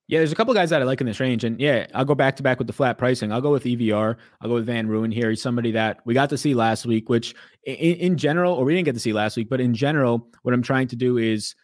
[0.09, 2.15] Yeah, there's a couple guys that I like in this range, and yeah, I'll go
[2.15, 3.33] back to back with the flat pricing.
[3.33, 4.15] I'll go with EVR.
[4.39, 5.29] I'll go with Van Rooyen here.
[5.29, 8.73] He's somebody that we got to see last week, which in, in general, or we
[8.73, 11.55] didn't get to see last week, but in general, what I'm trying to do is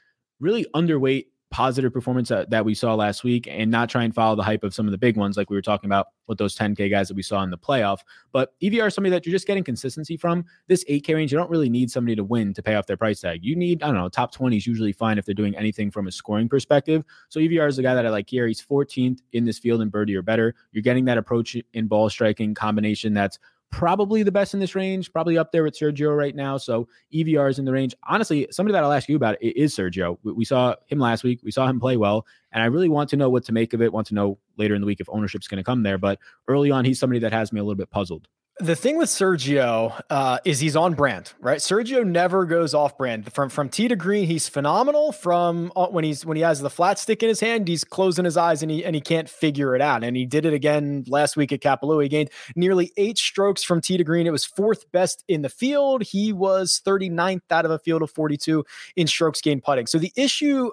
[0.41, 4.35] really underweight positive performance that, that we saw last week and not try and follow
[4.35, 6.57] the hype of some of the big ones like we were talking about with those
[6.57, 7.99] 10k guys that we saw in the playoff.
[8.31, 10.45] But evr is somebody that you're just getting consistency from.
[10.67, 13.19] This 8k range you don't really need somebody to win to pay off their price
[13.19, 13.45] tag.
[13.45, 16.07] You need i don't know top 20 is usually fine if they're doing anything from
[16.07, 17.03] a scoring perspective.
[17.29, 18.47] So evr is the guy that i like here.
[18.47, 20.55] He's 14th in this field in birdie or better.
[20.71, 23.37] You're getting that approach in ball striking combination that's
[23.73, 26.57] probably the best in this range, probably up there with Sergio right now.
[26.57, 27.95] So EVR is in the range.
[28.07, 30.19] Honestly, somebody that I'll ask you about it is Sergio.
[30.23, 31.41] We saw him last week.
[31.43, 33.81] We saw him play well, and I really want to know what to make of
[33.81, 33.91] it.
[33.91, 35.97] Want to know later in the week if ownership's going to come there.
[35.97, 38.27] But early on, he's somebody that has me a little bit puzzled.
[38.59, 41.57] The thing with Sergio uh, is he's on brand, right?
[41.57, 43.33] Sergio never goes off brand.
[43.33, 45.11] From from tee to green, he's phenomenal.
[45.11, 48.25] From uh, when he's when he has the flat stick in his hand, he's closing
[48.25, 50.03] his eyes and he and he can't figure it out.
[50.03, 52.03] And he did it again last week at Kapalua.
[52.03, 54.27] He gained nearly eight strokes from tee to green.
[54.27, 56.03] It was fourth best in the field.
[56.03, 58.63] He was 39th out of a field of 42
[58.95, 59.87] in strokes gained putting.
[59.87, 60.69] So the issue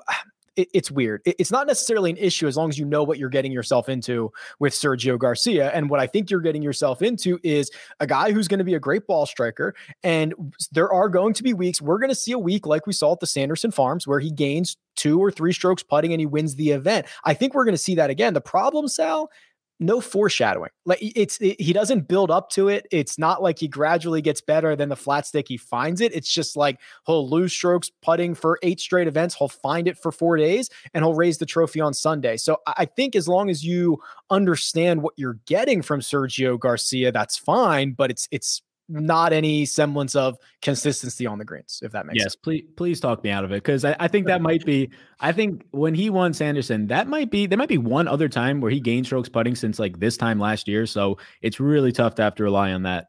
[0.56, 1.22] it, it's weird.
[1.24, 3.88] It, it's not necessarily an issue as long as you know what you're getting yourself
[3.88, 5.70] into with Sergio Garcia.
[5.70, 8.74] And what I think you're getting yourself into is a guy who's going to be
[8.74, 9.74] a great ball striker.
[10.02, 10.34] And
[10.72, 11.80] there are going to be weeks.
[11.80, 14.30] We're going to see a week like we saw at the Sanderson Farms where he
[14.30, 17.06] gains two or three strokes putting and he wins the event.
[17.24, 18.34] I think we're going to see that again.
[18.34, 19.30] The problem, Sal,
[19.80, 20.70] no foreshadowing.
[20.84, 22.86] Like it's it, he doesn't build up to it.
[22.90, 26.14] It's not like he gradually gets better than the flat stick he finds it.
[26.14, 29.34] It's just like he'll lose strokes putting for eight straight events.
[29.34, 32.36] He'll find it for four days and he'll raise the trophy on Sunday.
[32.36, 37.38] So I think as long as you understand what you're getting from Sergio Garcia, that's
[37.38, 37.92] fine.
[37.92, 42.24] But it's it's not any semblance of consistency on the greens, if that makes yes,
[42.24, 42.35] sense.
[42.35, 44.90] Yes, please, please talk me out of it because I, I, think that might be.
[45.20, 48.61] I think when he won Sanderson, that might be there might be one other time
[48.61, 50.87] where he gained strokes putting since like this time last year.
[50.87, 53.07] So it's really tough to have to rely on that.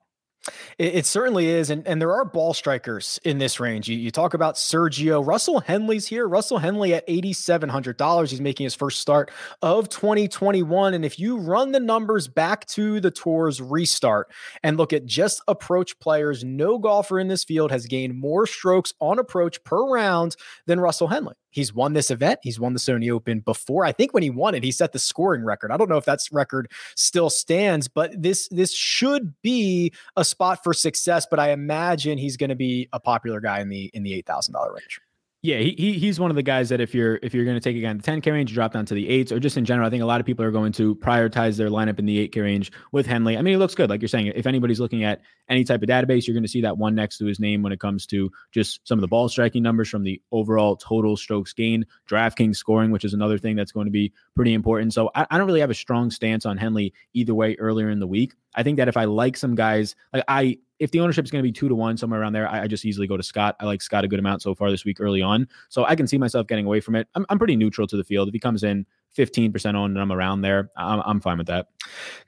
[0.78, 1.70] It, it, certainly is.
[1.70, 3.88] And, and there are ball strikers in this range.
[3.88, 5.26] You, you talk about Sergio.
[5.26, 6.28] Russell Henley's here.
[6.28, 8.30] Russell Henley at $8,700.
[8.30, 9.30] He's making his first start
[9.62, 10.94] of 2021.
[10.94, 14.32] And if you run the numbers back to the tour's restart
[14.64, 18.94] and look at just approach players, no golfer in this field has gained more strokes
[19.00, 21.36] on approach per round than Russell Henley.
[21.52, 22.40] He's won this event.
[22.44, 23.86] He's won the Sony Open before.
[23.86, 25.72] I think when he won it, he set the scoring record.
[25.72, 30.64] I don't know if that record still stands, but this this should be a spot
[30.64, 31.28] for success.
[31.30, 34.26] But I imagine he's going to be a popular guy in the in the eight
[34.26, 35.02] thousand dollar range.
[35.44, 37.62] Yeah, he, he he's one of the guys that if you're if you're going to
[37.62, 39.66] take a guy again the 10k range, drop down to the eights, or just in
[39.66, 42.28] general, I think a lot of people are going to prioritize their lineup in the
[42.28, 43.36] 8k range with Henley.
[43.36, 44.28] I mean, he looks good, like you're saying.
[44.28, 47.18] If anybody's looking at any type of database, you're going to see that one next
[47.18, 50.04] to his name when it comes to just some of the ball striking numbers from
[50.04, 54.14] the overall total strokes gained, DraftKings scoring, which is another thing that's going to be
[54.36, 54.94] pretty important.
[54.94, 58.00] So I, I don't really have a strong stance on Henley either way earlier in
[58.00, 58.36] the week.
[58.56, 61.44] I think that if I like some guys, like I if the ownership is going
[61.44, 63.56] to be two to one somewhere around there, I, I, just easily go to Scott.
[63.60, 66.08] I like Scott a good amount so far this week early on, so I can
[66.08, 67.08] see myself getting away from it.
[67.14, 68.28] I'm, I'm pretty neutral to the field.
[68.28, 71.68] If he comes in 15% owned and I'm around there, I'm, I'm fine with that.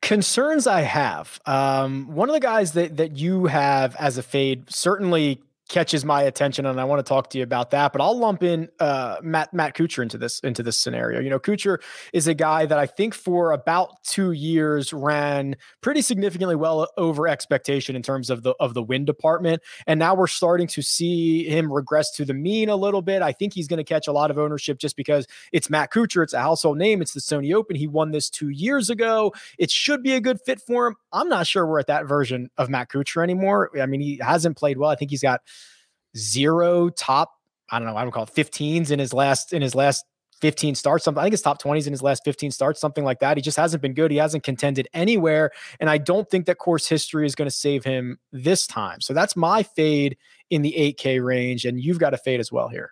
[0.01, 1.39] Concerns I have.
[1.47, 6.23] Um, one of the guys that that you have as a fade certainly catches my
[6.23, 7.93] attention and I want to talk to you about that.
[7.93, 11.19] But I'll lump in uh, Matt Matt Kuchar into this into this scenario.
[11.19, 16.01] You know, Kuchar is a guy that I think for about two years ran pretty
[16.01, 19.61] significantly well over expectation in terms of the of the win department.
[19.87, 23.21] And now we're starting to see him regress to the mean a little bit.
[23.21, 26.23] I think he's going to catch a lot of ownership just because it's Matt Kuchar.
[26.23, 27.01] It's a household name.
[27.01, 27.75] It's the Sony Open.
[27.75, 29.33] He won this two years ago.
[29.57, 30.95] It should be a good fit for him.
[31.11, 33.71] I'm not sure we're at that version of Matt Kuchar anymore.
[33.79, 34.89] I mean, he hasn't played well.
[34.89, 35.41] I think he's got
[36.15, 37.31] zero top,
[37.71, 40.05] I don't know, I would call it 15s in his last in his last
[40.43, 41.05] 15 starts.
[41.05, 43.37] Something I think it's top 20s in his last 15 starts, something like that.
[43.37, 44.11] He just hasn't been good.
[44.11, 45.51] He hasn't contended anywhere.
[45.79, 48.99] And I don't think that course history is going to save him this time.
[48.99, 50.17] So that's my fade
[50.49, 51.63] in the 8K range.
[51.63, 52.91] And you've got a fade as well here.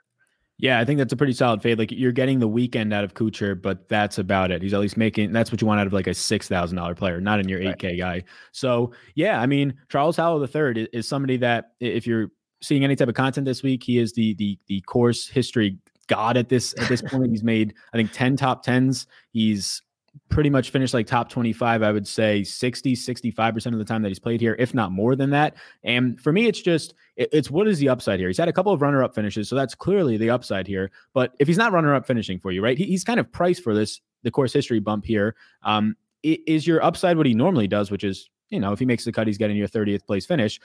[0.60, 1.78] Yeah, I think that's a pretty solid fade.
[1.78, 4.62] Like you're getting the weekend out of Kuchar, but that's about it.
[4.62, 6.94] He's at least making that's what you want out of like a six thousand dollar
[6.94, 8.24] player, not in your eight K guy.
[8.52, 12.30] So yeah, I mean Charles Howell the third is somebody that if you're
[12.62, 13.84] seeing any type of content this week.
[13.84, 17.32] He is the the the course history god at this at this point.
[17.32, 19.06] He's made I think 10 top 10s.
[19.32, 19.82] He's
[20.30, 24.10] pretty much finished like top 25 i would say 60 65% of the time that
[24.10, 27.68] he's played here if not more than that and for me it's just it's what
[27.68, 30.18] is the upside here he's had a couple of runner up finishes so that's clearly
[30.18, 33.04] the upside here but if he's not runner up finishing for you right he, he's
[33.04, 37.26] kind of priced for this the course history bump here um is your upside what
[37.26, 39.68] he normally does which is you know if he makes the cut he's getting your
[39.68, 40.60] 30th place finish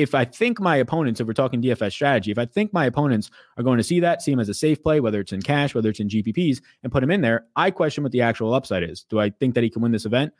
[0.00, 3.30] if I think my opponents, if we're talking DFS strategy, if I think my opponents
[3.56, 5.74] are going to see that, see him as a safe play, whether it's in cash,
[5.74, 8.82] whether it's in GPPs, and put him in there, I question what the actual upside
[8.82, 9.04] is.
[9.04, 10.32] Do I think that he can win this event?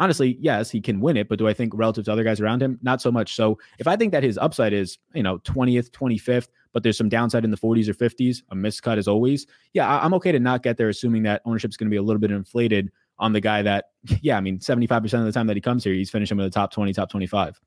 [0.00, 2.62] Honestly, yes, he can win it, but do I think relative to other guys around
[2.62, 2.78] him?
[2.82, 3.34] Not so much.
[3.34, 7.08] So if I think that his upside is, you know, 20th, 25th, but there's some
[7.08, 10.62] downside in the 40s or 50s, a miscut as always, yeah, I'm okay to not
[10.62, 13.40] get there, assuming that ownership is going to be a little bit inflated on the
[13.40, 13.86] guy that,
[14.22, 16.50] yeah, I mean, 75% of the time that he comes here, he's finishing with a
[16.50, 17.60] top 20, top 25.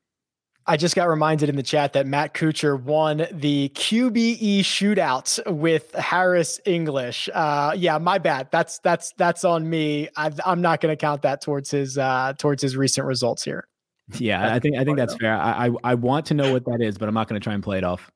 [0.66, 5.92] I just got reminded in the chat that Matt Kuchar won the QBE shootout with
[5.94, 7.28] Harris English.
[7.34, 8.48] Uh, yeah, my bad.
[8.52, 10.08] That's that's that's on me.
[10.16, 13.66] i am not going to count that towards his uh, towards his recent results here.
[14.20, 15.34] Yeah, I think I think that's fair.
[15.34, 17.54] I, I I want to know what that is, but I'm not going to try
[17.54, 18.10] and play it off.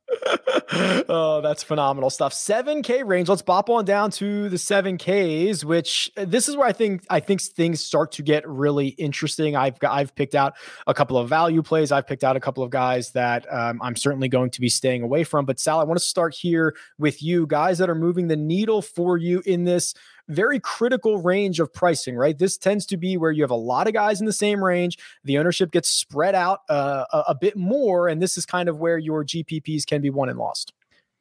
[1.08, 2.32] oh, that's phenomenal stuff.
[2.32, 3.28] 7K range.
[3.28, 7.20] Let's bop on down to the 7Ks, which uh, this is where I think I
[7.20, 9.56] think things start to get really interesting.
[9.56, 10.54] I've got I've picked out
[10.86, 11.92] a couple of value plays.
[11.92, 15.02] I've picked out a couple of guys that um, I'm certainly going to be staying
[15.02, 15.44] away from.
[15.44, 18.82] But Sal, I want to start here with you, guys that are moving the needle
[18.82, 19.94] for you in this
[20.28, 22.36] very critical range of pricing, right?
[22.36, 24.98] This tends to be where you have a lot of guys in the same range.
[25.24, 28.08] The ownership gets spread out uh, a, bit more.
[28.08, 30.72] And this is kind of where your GPPs can be won and lost.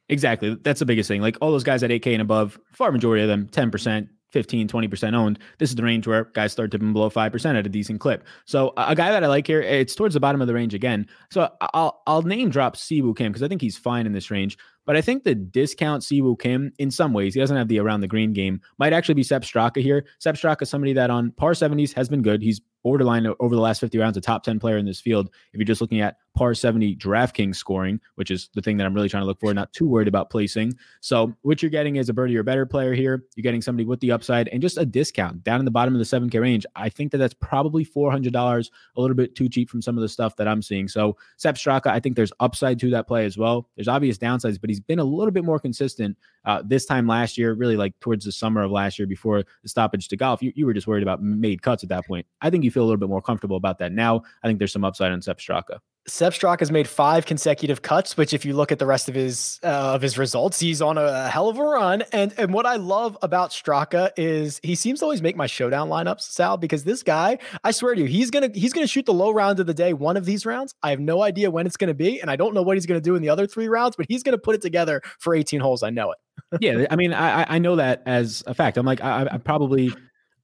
[0.09, 0.55] Exactly.
[0.61, 1.21] That's the biggest thing.
[1.21, 5.13] Like all those guys at 8K and above, far majority of them, 10%, 15, 20%
[5.13, 5.39] owned.
[5.57, 8.23] This is the range where guys start dipping below 5% at a decent clip.
[8.45, 11.07] So a guy that I like here, it's towards the bottom of the range again.
[11.31, 14.29] So I'll I'll name drop Si Woo Kim because I think he's fine in this
[14.29, 14.57] range.
[14.85, 17.79] But I think the discount Si Woo Kim, in some ways, he doesn't have the
[17.79, 20.05] around the green game, might actually be Sepp Straka here.
[20.19, 22.41] Sepp Straka, somebody that on par 70s has been good.
[22.41, 25.31] He's borderline over the last 50 rounds, a top 10 player in this field.
[25.51, 28.93] If you're just looking at par 70 DraftKings scoring, which is the thing that I'm
[28.93, 30.73] really trying to look for, not too worried about placing.
[31.01, 33.23] So, what you're getting is a birdie or better player here.
[33.35, 35.99] You're getting somebody with the upside and just a discount down in the bottom of
[35.99, 36.65] the 7K range.
[36.75, 40.09] I think that that's probably $400, a little bit too cheap from some of the
[40.09, 40.87] stuff that I'm seeing.
[40.87, 43.67] So, Sepp Straka, I think there's upside to that play as well.
[43.75, 47.37] There's obvious downsides, but he's been a little bit more consistent uh, this time last
[47.37, 50.41] year, really like towards the summer of last year before the stoppage to golf.
[50.41, 52.25] You, you were just worried about made cuts at that point.
[52.41, 54.23] I think you feel a little bit more comfortable about that now.
[54.43, 55.79] I think there's some upside on Sepp Straka.
[56.07, 59.15] Sepp Straka has made five consecutive cuts, which, if you look at the rest of
[59.15, 62.03] his uh, of his results, he's on a hell of a run.
[62.11, 65.89] And and what I love about Straka is he seems to always make my showdown
[65.89, 69.13] lineups, Sal, because this guy, I swear to you, he's gonna he's gonna shoot the
[69.13, 70.75] low round of the day one of these rounds.
[70.83, 73.01] I have no idea when it's gonna be, and I don't know what he's gonna
[73.01, 75.81] do in the other three rounds, but he's gonna put it together for 18 holes.
[75.81, 76.17] I know it.
[76.61, 78.77] yeah, I mean, I I know that as a fact.
[78.77, 79.91] I'm like, I, I probably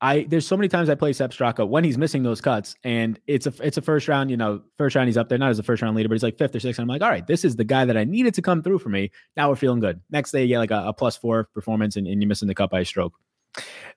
[0.02, 3.20] I there's so many times I play Sepp Straka when he's missing those cuts, and
[3.28, 4.32] it's a it's a first round.
[4.32, 6.24] You know, first round he's up there, not as a first round leader, but he's
[6.24, 6.80] like fifth or sixth.
[6.80, 8.80] And I'm like, all right, this is the guy that I needed to come through
[8.80, 9.12] for me.
[9.38, 10.02] Now we're feeling good.
[10.10, 12.56] Next day you get like a, a plus four performance, and, and you're missing the
[12.56, 13.14] cut by a stroke.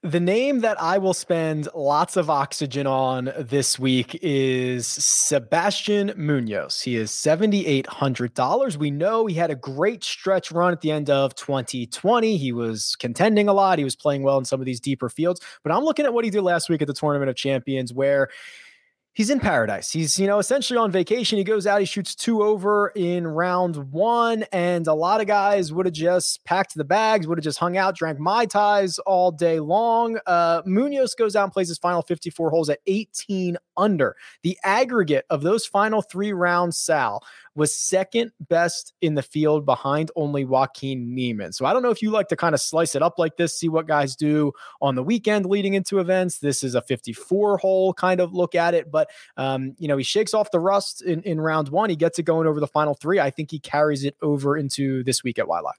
[0.03, 6.83] The name that I will spend lots of oxygen on this week is Sebastian Munoz.
[6.83, 8.77] He is $7,800.
[8.77, 12.37] We know he had a great stretch run at the end of 2020.
[12.37, 13.79] He was contending a lot.
[13.79, 15.41] He was playing well in some of these deeper fields.
[15.63, 18.29] But I'm looking at what he did last week at the Tournament of Champions, where
[19.15, 19.91] he's in paradise.
[19.91, 21.39] He's, you know, essentially on vacation.
[21.39, 24.45] He goes out, he shoots two over in round one.
[24.53, 27.77] And a lot of guys would have just packed the bags, would have just hung
[27.77, 30.19] out, drank Mai Tais all day long.
[30.27, 34.17] Uh, Munoz goes out and plays his final 54 holes at 18 under.
[34.43, 37.25] The aggregate of those final three rounds, Sal,
[37.55, 41.53] was second best in the field behind only Joaquin Niemann.
[41.53, 43.59] So I don't know if you like to kind of slice it up like this,
[43.59, 46.39] see what guys do on the weekend leading into events.
[46.39, 50.05] This is a 54 hole kind of look at it, but um, you know, he
[50.05, 51.91] shakes off the rust in, in round one.
[51.91, 53.21] He gets it going over the final three.
[53.21, 55.73] I think he carries it over into this week at Waialae.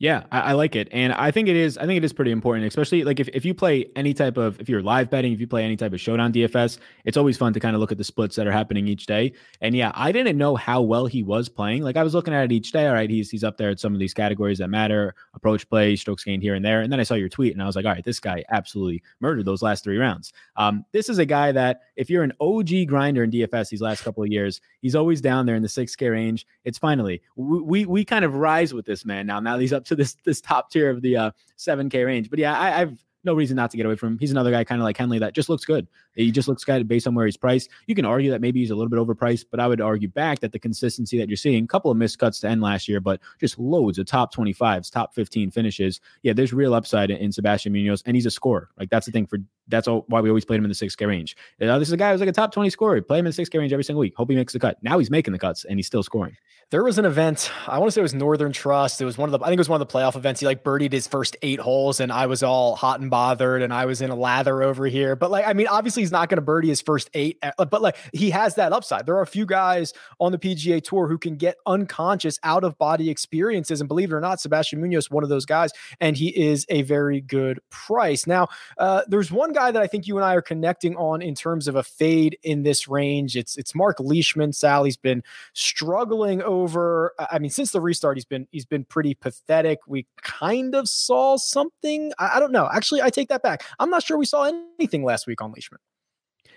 [0.00, 1.76] Yeah, I, I, like it, and I think it is.
[1.76, 4.58] I think it is pretty important, especially like if, if you play any type of
[4.58, 7.52] if you're live betting, if you play any type of showdown DFS, it's always fun
[7.52, 9.34] to kind of look at the splits that are happening each day.
[9.60, 11.82] And yeah, I didn't know how well he was playing.
[11.82, 12.86] Like I was looking at it each day.
[12.86, 15.96] All right, he's he's up there at some of these categories that matter: approach play,
[15.96, 16.80] strokes gained here and there.
[16.80, 19.02] And then I saw your tweet, and I was like, all right, this guy absolutely
[19.20, 20.32] murdered those last three rounds.
[20.56, 24.02] Um, this is a guy that if you're an OG grinder in DFS these last
[24.02, 26.46] couple of years, he's always down there in the six K range.
[26.64, 29.40] It's finally we, we we kind of rise with this man now.
[29.40, 32.30] Now he's up to this this top tier of the uh, 7K range.
[32.30, 34.18] But yeah, I, I've no reason not to get away from him.
[34.18, 35.86] He's another guy kind of like Henley that just looks good.
[36.14, 37.68] He just looks good based on where he's priced.
[37.86, 40.40] You can argue that maybe he's a little bit overpriced, but I would argue back
[40.40, 43.00] that the consistency that you're seeing, a couple of missed cuts to end last year,
[43.00, 46.00] but just loads of top 25s, top 15 finishes.
[46.22, 48.70] Yeah, there's real upside in Sebastian Munoz, and he's a scorer.
[48.78, 49.38] Like that's the thing for
[49.70, 51.36] that's all, why we always played him in the 6K range.
[51.60, 53.00] Uh, this is a guy who's like a top 20 scorer.
[53.00, 54.14] Play him in the 6K range every single week.
[54.16, 54.76] Hope he makes the cut.
[54.82, 56.36] Now he's making the cuts and he's still scoring.
[56.70, 59.00] There was an event, I want to say it was Northern Trust.
[59.00, 60.38] It was one of the, I think it was one of the playoff events.
[60.38, 63.74] He like birdied his first eight holes, and I was all hot and bothered, and
[63.74, 65.16] I was in a lather over here.
[65.16, 67.82] But like, I mean, obviously he's not going to birdie his first eight, uh, but
[67.82, 69.04] like he has that upside.
[69.04, 72.78] There are a few guys on the PGA Tour who can get unconscious out of
[72.78, 76.16] body experiences, and believe it or not, Sebastian Munoz, is one of those guys, and
[76.16, 78.28] he is a very good price.
[78.28, 78.46] Now,
[78.78, 81.68] uh, there's one guy that I think you and I are connecting on in terms
[81.68, 83.36] of a fade in this range.
[83.36, 84.52] It's it's Mark Leishman.
[84.52, 87.12] Sally's been struggling over.
[87.30, 89.78] I mean, since the restart, he's been he's been pretty pathetic.
[89.86, 92.12] We kind of saw something.
[92.18, 92.68] I, I don't know.
[92.72, 93.64] Actually, I take that back.
[93.78, 95.80] I'm not sure we saw anything last week on Leishman.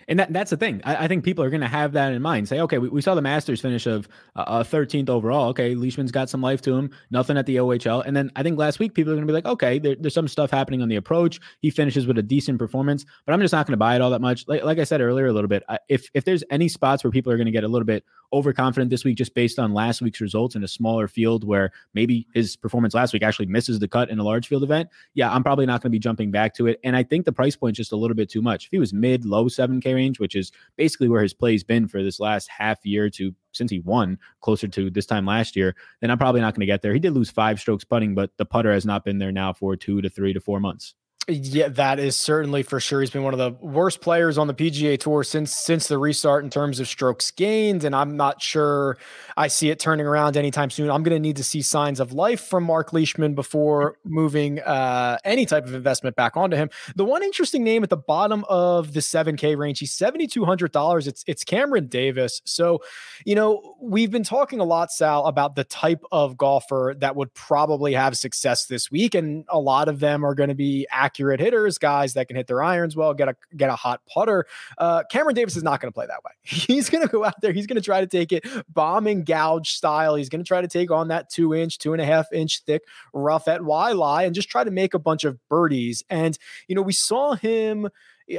[0.08, 0.80] And that, that's the thing.
[0.84, 2.48] I, I think people are going to have that in mind.
[2.48, 5.48] Say, okay, we, we saw the Masters finish of uh, 13th overall.
[5.48, 6.90] Okay, Leishman's got some life to him.
[7.10, 8.04] Nothing at the OHL.
[8.04, 10.14] And then I think last week people are going to be like, okay, there, there's
[10.14, 11.40] some stuff happening on the approach.
[11.60, 14.10] He finishes with a decent performance, but I'm just not going to buy it all
[14.10, 14.46] that much.
[14.48, 15.62] Like, like I said earlier, a little bit.
[15.88, 18.90] If if there's any spots where people are going to get a little bit overconfident
[18.90, 22.56] this week, just based on last week's results in a smaller field where maybe his
[22.56, 25.66] performance last week actually misses the cut in a large field event, yeah, I'm probably
[25.66, 26.80] not going to be jumping back to it.
[26.82, 28.66] And I think the price point is just a little bit too much.
[28.66, 32.02] If he was mid low 7K range, which is basically where his play's been for
[32.02, 36.10] this last half year to since he won closer to this time last year, then
[36.10, 36.92] I'm probably not going to get there.
[36.92, 39.76] He did lose five strokes putting, but the putter has not been there now for
[39.76, 40.94] two to three to four months.
[41.26, 43.00] Yeah, that is certainly for sure.
[43.00, 46.44] He's been one of the worst players on the PGA Tour since since the restart
[46.44, 48.98] in terms of strokes gained, and I'm not sure
[49.34, 50.90] I see it turning around anytime soon.
[50.90, 55.16] I'm going to need to see signs of life from Mark Leishman before moving uh,
[55.24, 56.68] any type of investment back onto him.
[56.94, 60.72] The one interesting name at the bottom of the 7K range, he's seventy two hundred
[60.72, 61.06] dollars.
[61.06, 62.42] It's it's Cameron Davis.
[62.44, 62.82] So,
[63.24, 67.32] you know, we've been talking a lot, Sal, about the type of golfer that would
[67.32, 71.13] probably have success this week, and a lot of them are going to be active
[71.14, 74.46] accurate hitters, guys that can hit their irons well, get a get a hot putter.
[74.78, 76.32] Uh, Cameron Davis is not going to play that way.
[76.42, 77.52] He's going to go out there.
[77.52, 80.16] He's going to try to take it bombing gouge style.
[80.16, 82.62] He's going to try to take on that two inch, two and a half inch
[82.66, 86.02] thick rough at Waialae and just try to make a bunch of birdies.
[86.10, 86.36] And
[86.66, 87.88] you know, we saw him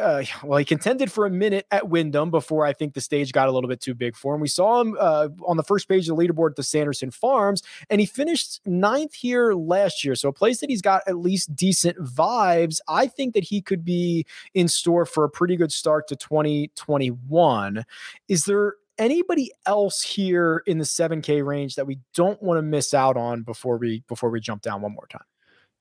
[0.02, 3.48] uh, well, he contended for a minute at Wyndham before I think the stage got
[3.48, 4.42] a little bit too big for him.
[4.42, 7.62] We saw him uh, on the first page of the leaderboard at the Sanderson Farms,
[7.90, 10.16] and he finished ninth here last year.
[10.16, 12.80] So a place that he's got at least decent vibes.
[12.88, 17.86] I think that he could be in store for a pretty good start to 2021.
[18.28, 22.94] Is there anybody else here in the 7K range that we don't want to miss
[22.94, 25.26] out on before we before we jump down one more time?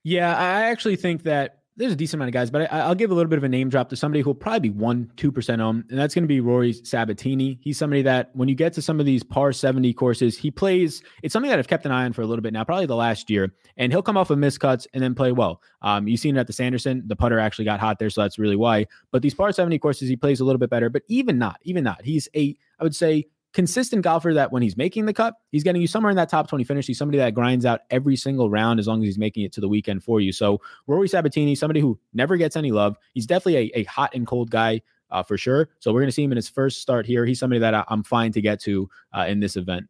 [0.03, 3.11] Yeah, I actually think that there's a decent amount of guys, but I, will give
[3.11, 5.61] a little bit of a name drop to somebody who'll probably be one, two percent
[5.61, 7.59] on, and that's going to be Rory Sabbatini.
[7.61, 11.03] He's somebody that when you get to some of these par 70 courses, he plays.
[11.23, 12.95] It's something that I've kept an eye on for a little bit now, probably the
[12.95, 15.61] last year, and he'll come off of miscuts and then play well.
[15.83, 18.39] Um, you've seen it at the Sanderson, the putter actually got hot there, so that's
[18.39, 18.87] really why.
[19.11, 20.89] But these par 70 courses, he plays a little bit better.
[20.89, 24.77] But even not, even not, he's a, I would say, consistent golfer that when he's
[24.77, 26.87] making the cut, he's getting you somewhere in that top 20 finish.
[26.87, 29.61] He's somebody that grinds out every single round as long as he's making it to
[29.61, 30.33] the weekend for you.
[30.33, 32.99] So Rory Sabbatini, somebody who never gets any love.
[33.15, 35.69] He's definitely a, a hot and cold guy uh, for sure.
[35.79, 37.25] So we're going to see him in his first start here.
[37.25, 39.87] He's somebody that I, am fine to get to uh, in this event.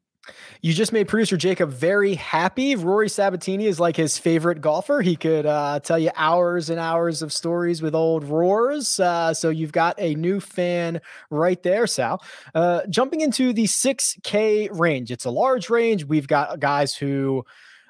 [0.63, 2.75] You just made producer Jacob very happy.
[2.75, 5.03] Rory Sabbatini is like his favorite golfer.
[5.03, 8.99] He could uh, tell you hours and hours of stories with old roars.
[8.99, 11.01] Uh, so you've got a new fan
[11.31, 12.23] right there, Sal.
[12.55, 16.05] Uh, jumping into the 6K range, it's a large range.
[16.05, 17.45] We've got guys who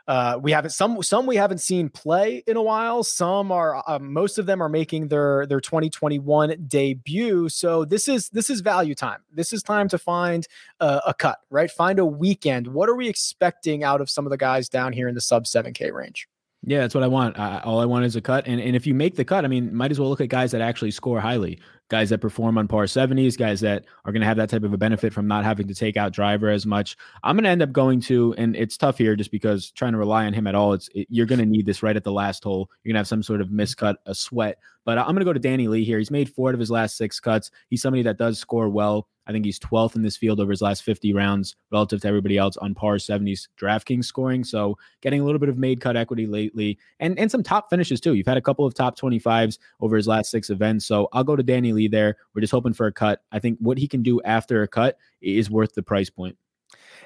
[0.07, 3.03] uh, we haven't some some we haven't seen play in a while.
[3.03, 7.49] Some are uh, most of them are making their their 2021 debut.
[7.49, 9.21] So this is this is value time.
[9.33, 10.47] This is time to find
[10.81, 11.71] uh, a cut, right?
[11.71, 12.67] Find a weekend.
[12.67, 15.45] What are we expecting out of some of the guys down here in the sub
[15.45, 16.29] 7K range?
[16.67, 17.39] Yeah, that's what I want.
[17.39, 18.47] Uh, all I want is a cut.
[18.47, 20.51] And, and if you make the cut, I mean, might as well look at guys
[20.53, 24.27] that actually score highly, guys that perform on par 70s, guys that are going to
[24.27, 26.97] have that type of a benefit from not having to take out driver as much.
[27.23, 29.99] I'm going to end up going to, and it's tough here just because trying to
[29.99, 32.13] rely on him at all, it's it, you're going to need this right at the
[32.13, 32.71] last hole.
[32.83, 34.59] You're going to have some sort of miscut, a sweat.
[34.85, 35.99] But I'm going to go to Danny Lee here.
[35.99, 37.51] He's made four out of his last six cuts.
[37.69, 39.09] He's somebody that does score well.
[39.27, 42.37] I think he's 12th in this field over his last 50 rounds relative to everybody
[42.37, 44.45] else on par 70s DraftKings scoring.
[44.45, 48.01] So getting a little bit of made cut equity lately and, and some top finishes
[48.01, 48.15] too.
[48.15, 50.87] You've had a couple of top 25s over his last six events.
[50.87, 52.17] So I'll go to Danny Lee there.
[52.35, 53.23] We're just hoping for a cut.
[53.31, 56.37] I think what he can do after a cut is worth the price point.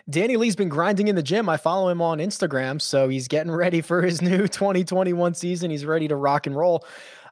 [0.08, 1.48] Danny Lee's been grinding in the gym.
[1.48, 2.80] I follow him on Instagram.
[2.80, 5.70] So he's getting ready for his new 2021 season.
[5.70, 6.84] He's ready to rock and roll.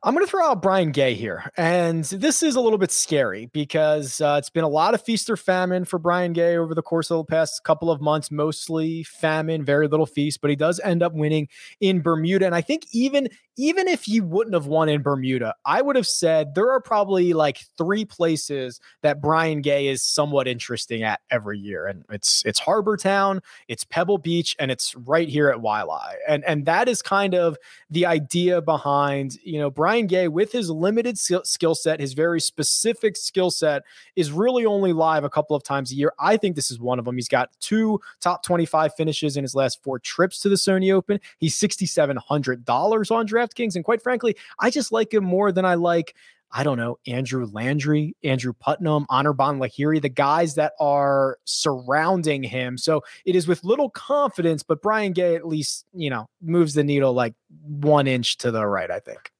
[0.03, 1.51] I'm going to throw out Brian Gay here.
[1.57, 5.31] And this is a little bit scary because uh, it's been a lot of feast
[5.31, 9.03] or famine for Brian Gay over the course of the past couple of months, mostly
[9.05, 11.49] famine, very little feast, but he does end up winning
[11.81, 12.47] in Bermuda.
[12.47, 16.07] And I think even even if he wouldn't have won in Bermuda, I would have
[16.07, 21.59] said there are probably like three places that Brian Gay is somewhat interesting at every
[21.59, 21.87] year.
[21.87, 26.17] And it's it's Harbour Town, it's Pebble Beach, and it's right here at Waialae.
[26.29, 27.57] And and that is kind of
[27.89, 33.17] the idea behind, you know, Brian Gay with his limited skill set, his very specific
[33.17, 33.83] skill set
[34.17, 36.13] is really only live a couple of times a year.
[36.19, 37.17] I think this is one of them.
[37.17, 41.21] He's got two top 25 finishes in his last four trips to the Sony Open.
[41.39, 43.77] He's $6700 on draft DraftKings.
[43.77, 46.15] And quite frankly, I just like him more than I like
[46.53, 52.79] I don't know, Andrew Landry, Andrew Putnam, Anirban Lahiri, the guys that are surrounding him.
[52.79, 56.85] So it is with little confidence, but Brian Gay at least, you know, moves the
[56.85, 59.33] needle like one inch to the right, I think.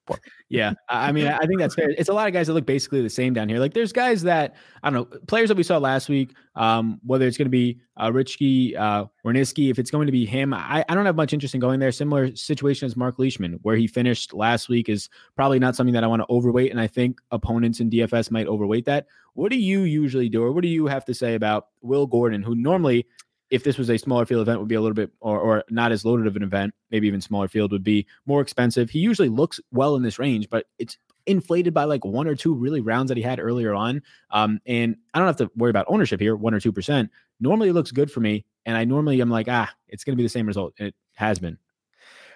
[0.49, 1.91] Yeah, I mean, I think that's fair.
[1.91, 3.59] It's a lot of guys that look basically the same down here.
[3.59, 6.35] Like, there's guys that I don't know, players that we saw last week.
[6.55, 10.25] Um, whether it's going to be uh, Richke, uh, Niski, if it's going to be
[10.25, 11.93] him, I, I don't have much interest in going there.
[11.93, 16.05] Similar situation as Mark Leishman, where he finished last week, is probably not something that
[16.05, 19.07] I want to overweight, and I think opponents in DFS might overweight that.
[19.35, 22.43] What do you usually do, or what do you have to say about Will Gordon,
[22.43, 23.07] who normally
[23.51, 25.93] if this was a smaller field event would be a little bit or, or not
[25.93, 28.91] as loaded of an event maybe even smaller field would be more expensive.
[28.91, 32.55] He usually looks well in this range but it's inflated by like one or two
[32.55, 34.01] really rounds that he had earlier on.
[34.31, 37.11] Um, and i don't have to worry about ownership here one or two percent.
[37.41, 40.17] Normally it looks good for me and i normally i'm like ah it's going to
[40.17, 40.75] be the same result.
[40.79, 41.59] It has been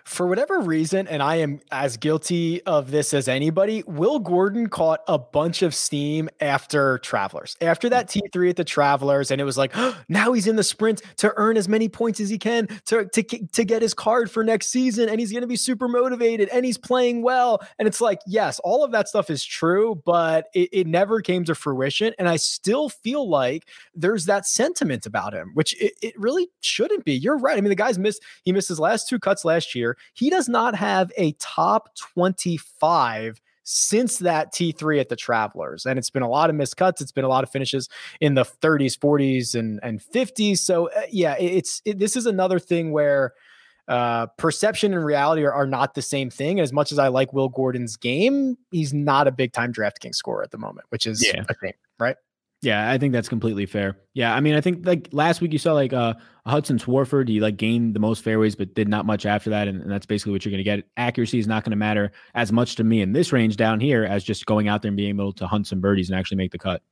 [0.05, 5.01] for whatever reason, and I am as guilty of this as anybody, Will Gordon caught
[5.07, 7.57] a bunch of steam after Travelers.
[7.61, 8.22] After that mm.
[8.32, 11.32] T3 at the Travelers, and it was like, oh, now he's in the sprint to
[11.36, 14.68] earn as many points as he can to, to, to get his card for next
[14.68, 17.61] season, and he's going to be super motivated and he's playing well.
[17.78, 21.44] And it's like, yes, all of that stuff is true, but it, it never came
[21.44, 22.14] to fruition.
[22.18, 27.05] And I still feel like there's that sentiment about him, which it, it really shouldn't
[27.05, 27.14] be.
[27.14, 27.57] You're right.
[27.57, 29.96] I mean, the guy's missed, he missed his last two cuts last year.
[30.14, 35.86] He does not have a top 25 since that T3 at the Travelers.
[35.86, 37.01] And it's been a lot of missed cuts.
[37.01, 37.88] It's been a lot of finishes
[38.20, 40.59] in the 30s, 40s, and, and 50s.
[40.59, 43.32] So, uh, yeah, it's it, this is another thing where
[43.86, 46.61] uh, perception and reality are, are, not the same thing.
[46.61, 50.42] As much as I like Will Gordon's game, he's not a big time DraftKings scorer
[50.42, 51.42] at the moment, which is yeah.
[51.48, 52.16] a thing, right?
[52.62, 53.96] Yeah, I think that's completely fair.
[54.12, 56.14] Yeah, I mean, I think like last week you saw like uh
[56.46, 59.80] Hudson Swafford, he like gained the most fairways, but did not much after that, and,
[59.80, 60.84] and that's basically what you're going to get.
[60.96, 64.04] Accuracy is not going to matter as much to me in this range down here
[64.04, 66.52] as just going out there and being able to hunt some birdies and actually make
[66.52, 66.82] the cut.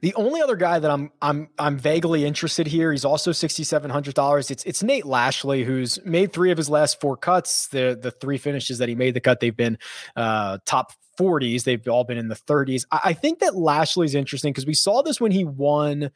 [0.00, 3.90] The only other guy that I'm I'm I'm vaguely interested here, he's also sixty seven
[3.90, 4.50] hundred dollars.
[4.50, 7.68] It's it's Nate Lashley, who's made three of his last four cuts.
[7.68, 9.78] The the three finishes that he made the cut, they've been
[10.16, 11.64] uh, top 40s.
[11.64, 12.84] They've all been in the 30s.
[12.90, 16.10] I, I think that Lashley's interesting because we saw this when he won.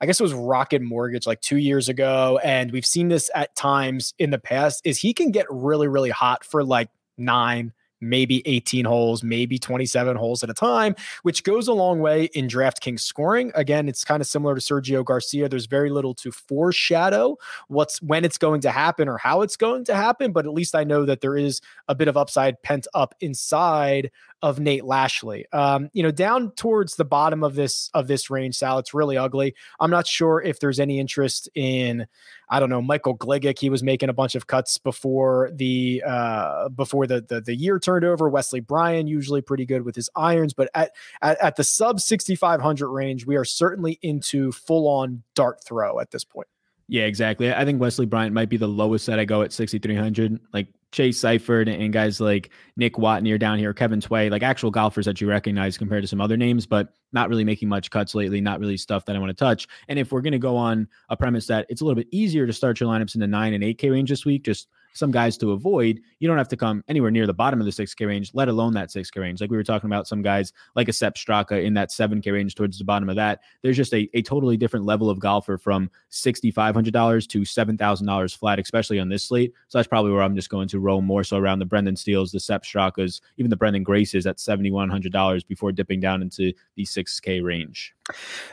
[0.00, 3.54] I guess it was Rocket Mortgage like two years ago, and we've seen this at
[3.54, 4.82] times in the past.
[4.84, 7.72] Is he can get really, really hot for like nine,
[8.08, 12.46] maybe 18 holes, maybe 27 holes at a time, which goes a long way in
[12.46, 13.52] DraftKings scoring.
[13.54, 15.48] Again, it's kind of similar to Sergio Garcia.
[15.48, 17.36] There's very little to foreshadow
[17.68, 20.74] what's when it's going to happen or how it's going to happen, but at least
[20.74, 24.10] I know that there is a bit of upside pent up inside
[24.44, 25.46] of Nate Lashley.
[25.54, 29.16] Um, you know, down towards the bottom of this of this range, Sal, it's really
[29.16, 29.54] ugly.
[29.80, 32.06] I'm not sure if there's any interest in,
[32.50, 33.58] I don't know, Michael Gligic.
[33.58, 37.78] He was making a bunch of cuts before the uh, before the, the the year
[37.78, 38.28] turned over.
[38.28, 40.90] Wesley Bryan usually pretty good with his irons, but at
[41.22, 46.10] at, at the sub 6500 range, we are certainly into full on dart throw at
[46.10, 46.48] this point.
[46.88, 47.52] Yeah, exactly.
[47.52, 50.38] I think Wesley Bryan might be the lowest that I go at 6,300.
[50.52, 54.70] Like Chase Seiffert and guys like Nick Watney are down here, Kevin Tway, like actual
[54.70, 58.14] golfers that you recognize compared to some other names, but not really making much cuts
[58.14, 59.66] lately, not really stuff that I want to touch.
[59.88, 62.46] And if we're going to go on a premise that it's a little bit easier
[62.46, 65.36] to start your lineups in the nine and 8K range this week, just some guys
[65.38, 68.30] to avoid, you don't have to come anywhere near the bottom of the 6K range,
[68.32, 69.40] let alone that 6K range.
[69.40, 72.54] Like we were talking about some guys like a Sepp Straka in that 7K range
[72.54, 73.40] towards the bottom of that.
[73.62, 79.00] There's just a, a totally different level of golfer from $6,500 to $7,000 flat, especially
[79.00, 79.52] on this slate.
[79.68, 82.32] So that's probably where I'm just going to roll more so around the Brendan Steeles,
[82.32, 87.42] the Sepp Strakas, even the Branden Graces at $7,100 before dipping down into the 6K
[87.42, 87.94] range.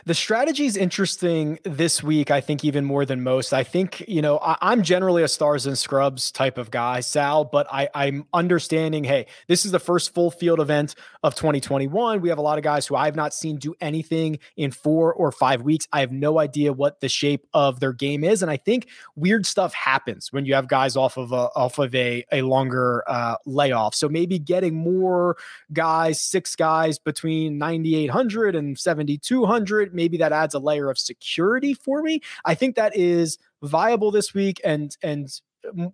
[0.06, 3.52] The strategy is interesting this week, I think, even more than most.
[3.52, 7.44] I think, you know, I, am generally a stars and scrubs type of guy, Sal,
[7.44, 12.20] but I, I'm understanding, hey, this is the first full field event of 2021.
[12.20, 15.32] We have a lot of guys who I've not seen do anything in four or
[15.32, 15.86] five weeks.
[15.92, 18.42] I have no idea what the shape of their game is.
[18.42, 21.94] And I think weird stuff happens when you have guys off of a off of
[21.94, 23.94] a, a longer uh, layoff.
[23.94, 25.36] So maybe getting more
[25.72, 32.02] guys, six guys between 9,800 and 7,200 maybe that adds a layer of security for
[32.02, 35.40] me i think that is viable this week and and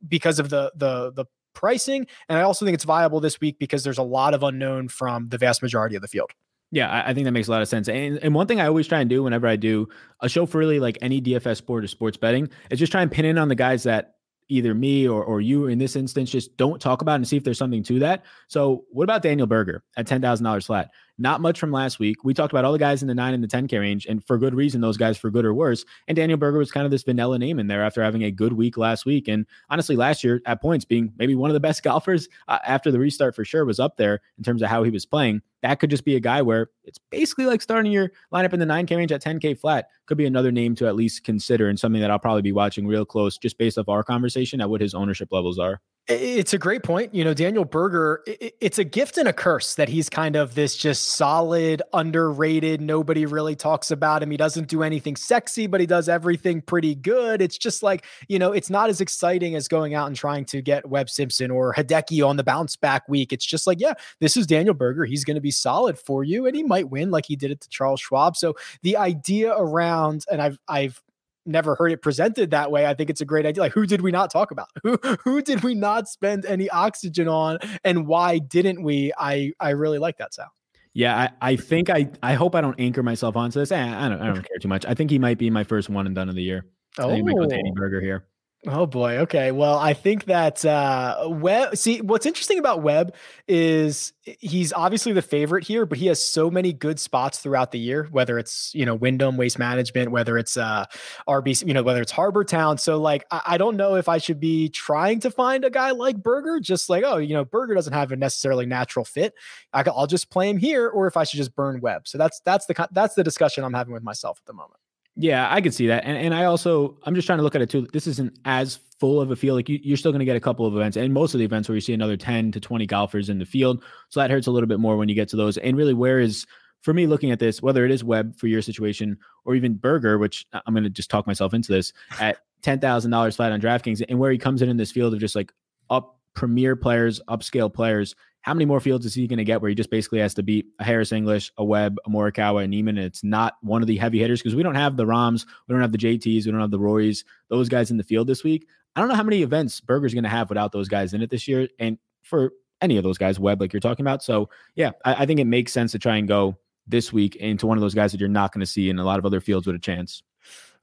[0.06, 3.82] because of the the the pricing and i also think it's viable this week because
[3.82, 6.30] there's a lot of unknown from the vast majority of the field
[6.70, 7.88] yeah, I, think that makes a lot of sense.
[7.88, 9.88] And, and one thing I always try and do whenever I do
[10.20, 13.10] a show for really like any DFS sport or sports betting is just try and
[13.10, 14.16] pin in on the guys that
[14.48, 17.44] either me or, or you in this instance just don't talk about and see if
[17.44, 18.24] there's something to that.
[18.48, 20.90] So what about Daniel Berger at $10,000 flat?
[21.18, 22.22] Not much from last week.
[22.22, 24.38] We talked about all the guys in the nine and the 10K range, and for
[24.38, 25.84] good reason, those guys for good or worse.
[26.06, 28.52] And Daniel Berger was kind of this vanilla name in there after having a good
[28.52, 29.26] week last week.
[29.26, 32.90] And honestly, last year at points being maybe one of the best golfers uh, after
[32.92, 35.42] the restart for sure was up there in terms of how he was playing.
[35.62, 38.66] That could just be a guy where it's basically like starting your lineup in the
[38.66, 39.88] 9K range at 10K flat.
[40.06, 42.86] Could be another name to at least consider and something that I'll probably be watching
[42.86, 45.80] real close just based off our conversation at what his ownership levels are.
[46.10, 47.14] It's a great point.
[47.14, 50.74] You know, Daniel Berger, it's a gift and a curse that he's kind of this
[50.74, 52.80] just solid, underrated.
[52.80, 54.30] Nobody really talks about him.
[54.30, 57.42] He doesn't do anything sexy, but he does everything pretty good.
[57.42, 60.62] It's just like, you know, it's not as exciting as going out and trying to
[60.62, 63.30] get Webb Simpson or Hideki on the bounce back week.
[63.30, 65.04] It's just like, yeah, this is Daniel Berger.
[65.04, 67.60] He's going to be solid for you and he might win like he did it
[67.60, 68.34] to Charles Schwab.
[68.34, 71.02] So the idea around, and I've, I've,
[71.48, 72.86] never heard it presented that way.
[72.86, 73.62] I think it's a great idea.
[73.62, 74.68] Like, who did we not talk about?
[74.82, 79.12] Who who did we not spend any oxygen on, and why didn't we?
[79.18, 80.52] I I really like that Sal.
[80.94, 83.72] Yeah, I, I think I I hope I don't anchor myself onto this.
[83.72, 84.84] Eh, I don't I don't care too much.
[84.86, 86.66] I think he might be my first one and done of the year.
[86.98, 88.26] Oh, I might go Danny Berger here.
[88.66, 89.18] Oh boy.
[89.18, 89.52] Okay.
[89.52, 93.14] Well, I think that uh see what's interesting about Webb
[93.46, 97.78] is he's obviously the favorite here, but he has so many good spots throughout the
[97.78, 100.86] year, whether it's, you know, Wyndham Waste Management, whether it's uh
[101.28, 102.78] RBC, you know, whether it's Harbour Town.
[102.78, 105.92] So like I, I don't know if I should be trying to find a guy
[105.92, 109.34] like Berger, just like, oh, you know, Berger doesn't have a necessarily natural fit.
[109.72, 112.08] I, I'll just play him here, or if I should just burn Webb.
[112.08, 114.77] So that's that's the that's the discussion I'm having with myself at the moment.
[115.20, 116.04] Yeah, I could see that.
[116.04, 117.88] And and I also I'm just trying to look at it too.
[117.92, 119.56] This isn't as full of a field.
[119.56, 121.44] Like you, you're still going to get a couple of events, and most of the
[121.44, 123.82] events where you see another 10 to 20 golfers in the field.
[124.10, 125.58] So that hurts a little bit more when you get to those.
[125.58, 126.46] And really, where is
[126.82, 130.18] for me looking at this, whether it is Webb for your situation or even Berger,
[130.18, 133.60] which I'm going to just talk myself into this at ten thousand dollars flat on
[133.60, 135.52] DraftKings, and where he comes in in this field of just like
[135.90, 138.14] up premier players, upscale players
[138.48, 140.42] how many more fields is he going to get where he just basically has to
[140.42, 142.96] beat a Harris English, a Webb, a Morikawa, and Niemann?
[142.96, 145.74] And it's not one of the heavy hitters because we don't have the Rahms, we
[145.74, 148.42] don't have the JTs, we don't have the Rorys, those guys in the field this
[148.42, 148.66] week.
[148.96, 151.28] I don't know how many events Berger's going to have without those guys in it
[151.28, 151.68] this year.
[151.78, 154.22] And for any of those guys, Webb, like you're talking about.
[154.22, 157.66] So, yeah, I, I think it makes sense to try and go this week into
[157.66, 159.42] one of those guys that you're not going to see in a lot of other
[159.42, 160.22] fields with a chance.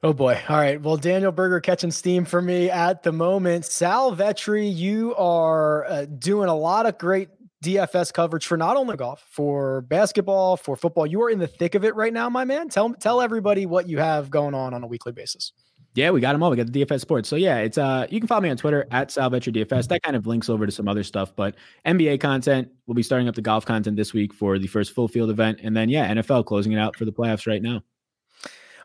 [0.03, 0.39] Oh boy.
[0.47, 0.80] All right.
[0.80, 3.66] Well, Daniel Berger catching steam for me at the moment.
[3.66, 7.30] Sal Vetri, you are uh, doing a lot of great
[7.66, 11.05] DFS coverage for not only golf, for basketball, for football.
[11.07, 12.70] You are in the thick of it right now, my man.
[12.70, 15.51] Tell tell everybody what you have going on on a weekly basis.
[15.95, 16.51] Yeah, we got them all.
[16.51, 17.30] We got the DFS sports.
[17.30, 19.88] So yeah, it's uh you can follow me on Twitter at DFS.
[19.88, 21.55] That kind of links over to some other stuff, but
[21.86, 22.70] NBA content.
[22.86, 25.59] We'll be starting up the golf content this week for the first full field event,
[25.63, 27.82] and then yeah, NFL closing it out for the playoffs right now.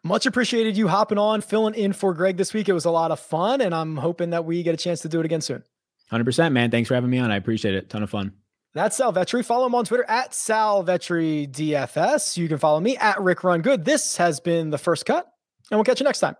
[0.02, 2.68] Much appreciated you hopping on, filling in for Greg this week.
[2.68, 5.08] It was a lot of fun, and I'm hoping that we get a chance to
[5.08, 5.62] do it again soon.
[6.10, 6.70] Hundred percent, man.
[6.70, 7.30] Thanks for having me on.
[7.30, 7.90] I appreciate it.
[7.90, 8.32] Ton of fun.
[8.72, 9.44] That's Sal Vetri.
[9.44, 12.36] Follow him on Twitter at Sal Vetri DFS.
[12.36, 13.84] You can follow me at Rick Run Good.
[13.84, 15.26] This has been the first cut,
[15.70, 16.36] and we'll catch you next time.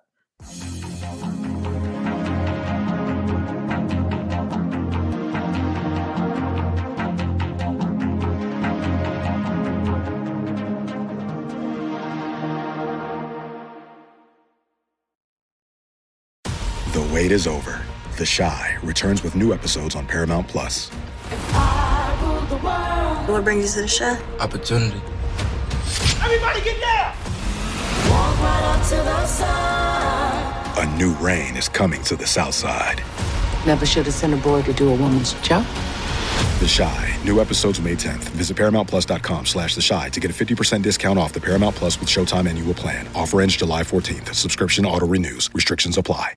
[16.93, 17.83] The wait is over.
[18.19, 20.91] The Chi returns with new episodes on Paramount Plus.
[22.63, 24.17] What brings you to the show?
[24.39, 25.01] Opportunity.
[26.23, 27.15] Everybody get down!
[28.11, 30.79] Walk right up to the side.
[30.79, 33.03] A new reign is coming to the South Side.
[33.67, 35.65] Never should have sent a boy to do a woman's job.
[36.61, 37.19] The Chi.
[37.25, 38.25] New episodes May 10th.
[38.37, 42.09] Visit ParamountPlus.com slash The Chi to get a 50% discount off the Paramount Plus with
[42.09, 43.09] Showtime annual plan.
[43.15, 44.35] Offer ends July 14th.
[44.35, 45.49] Subscription auto-renews.
[45.55, 46.29] Restrictions apply.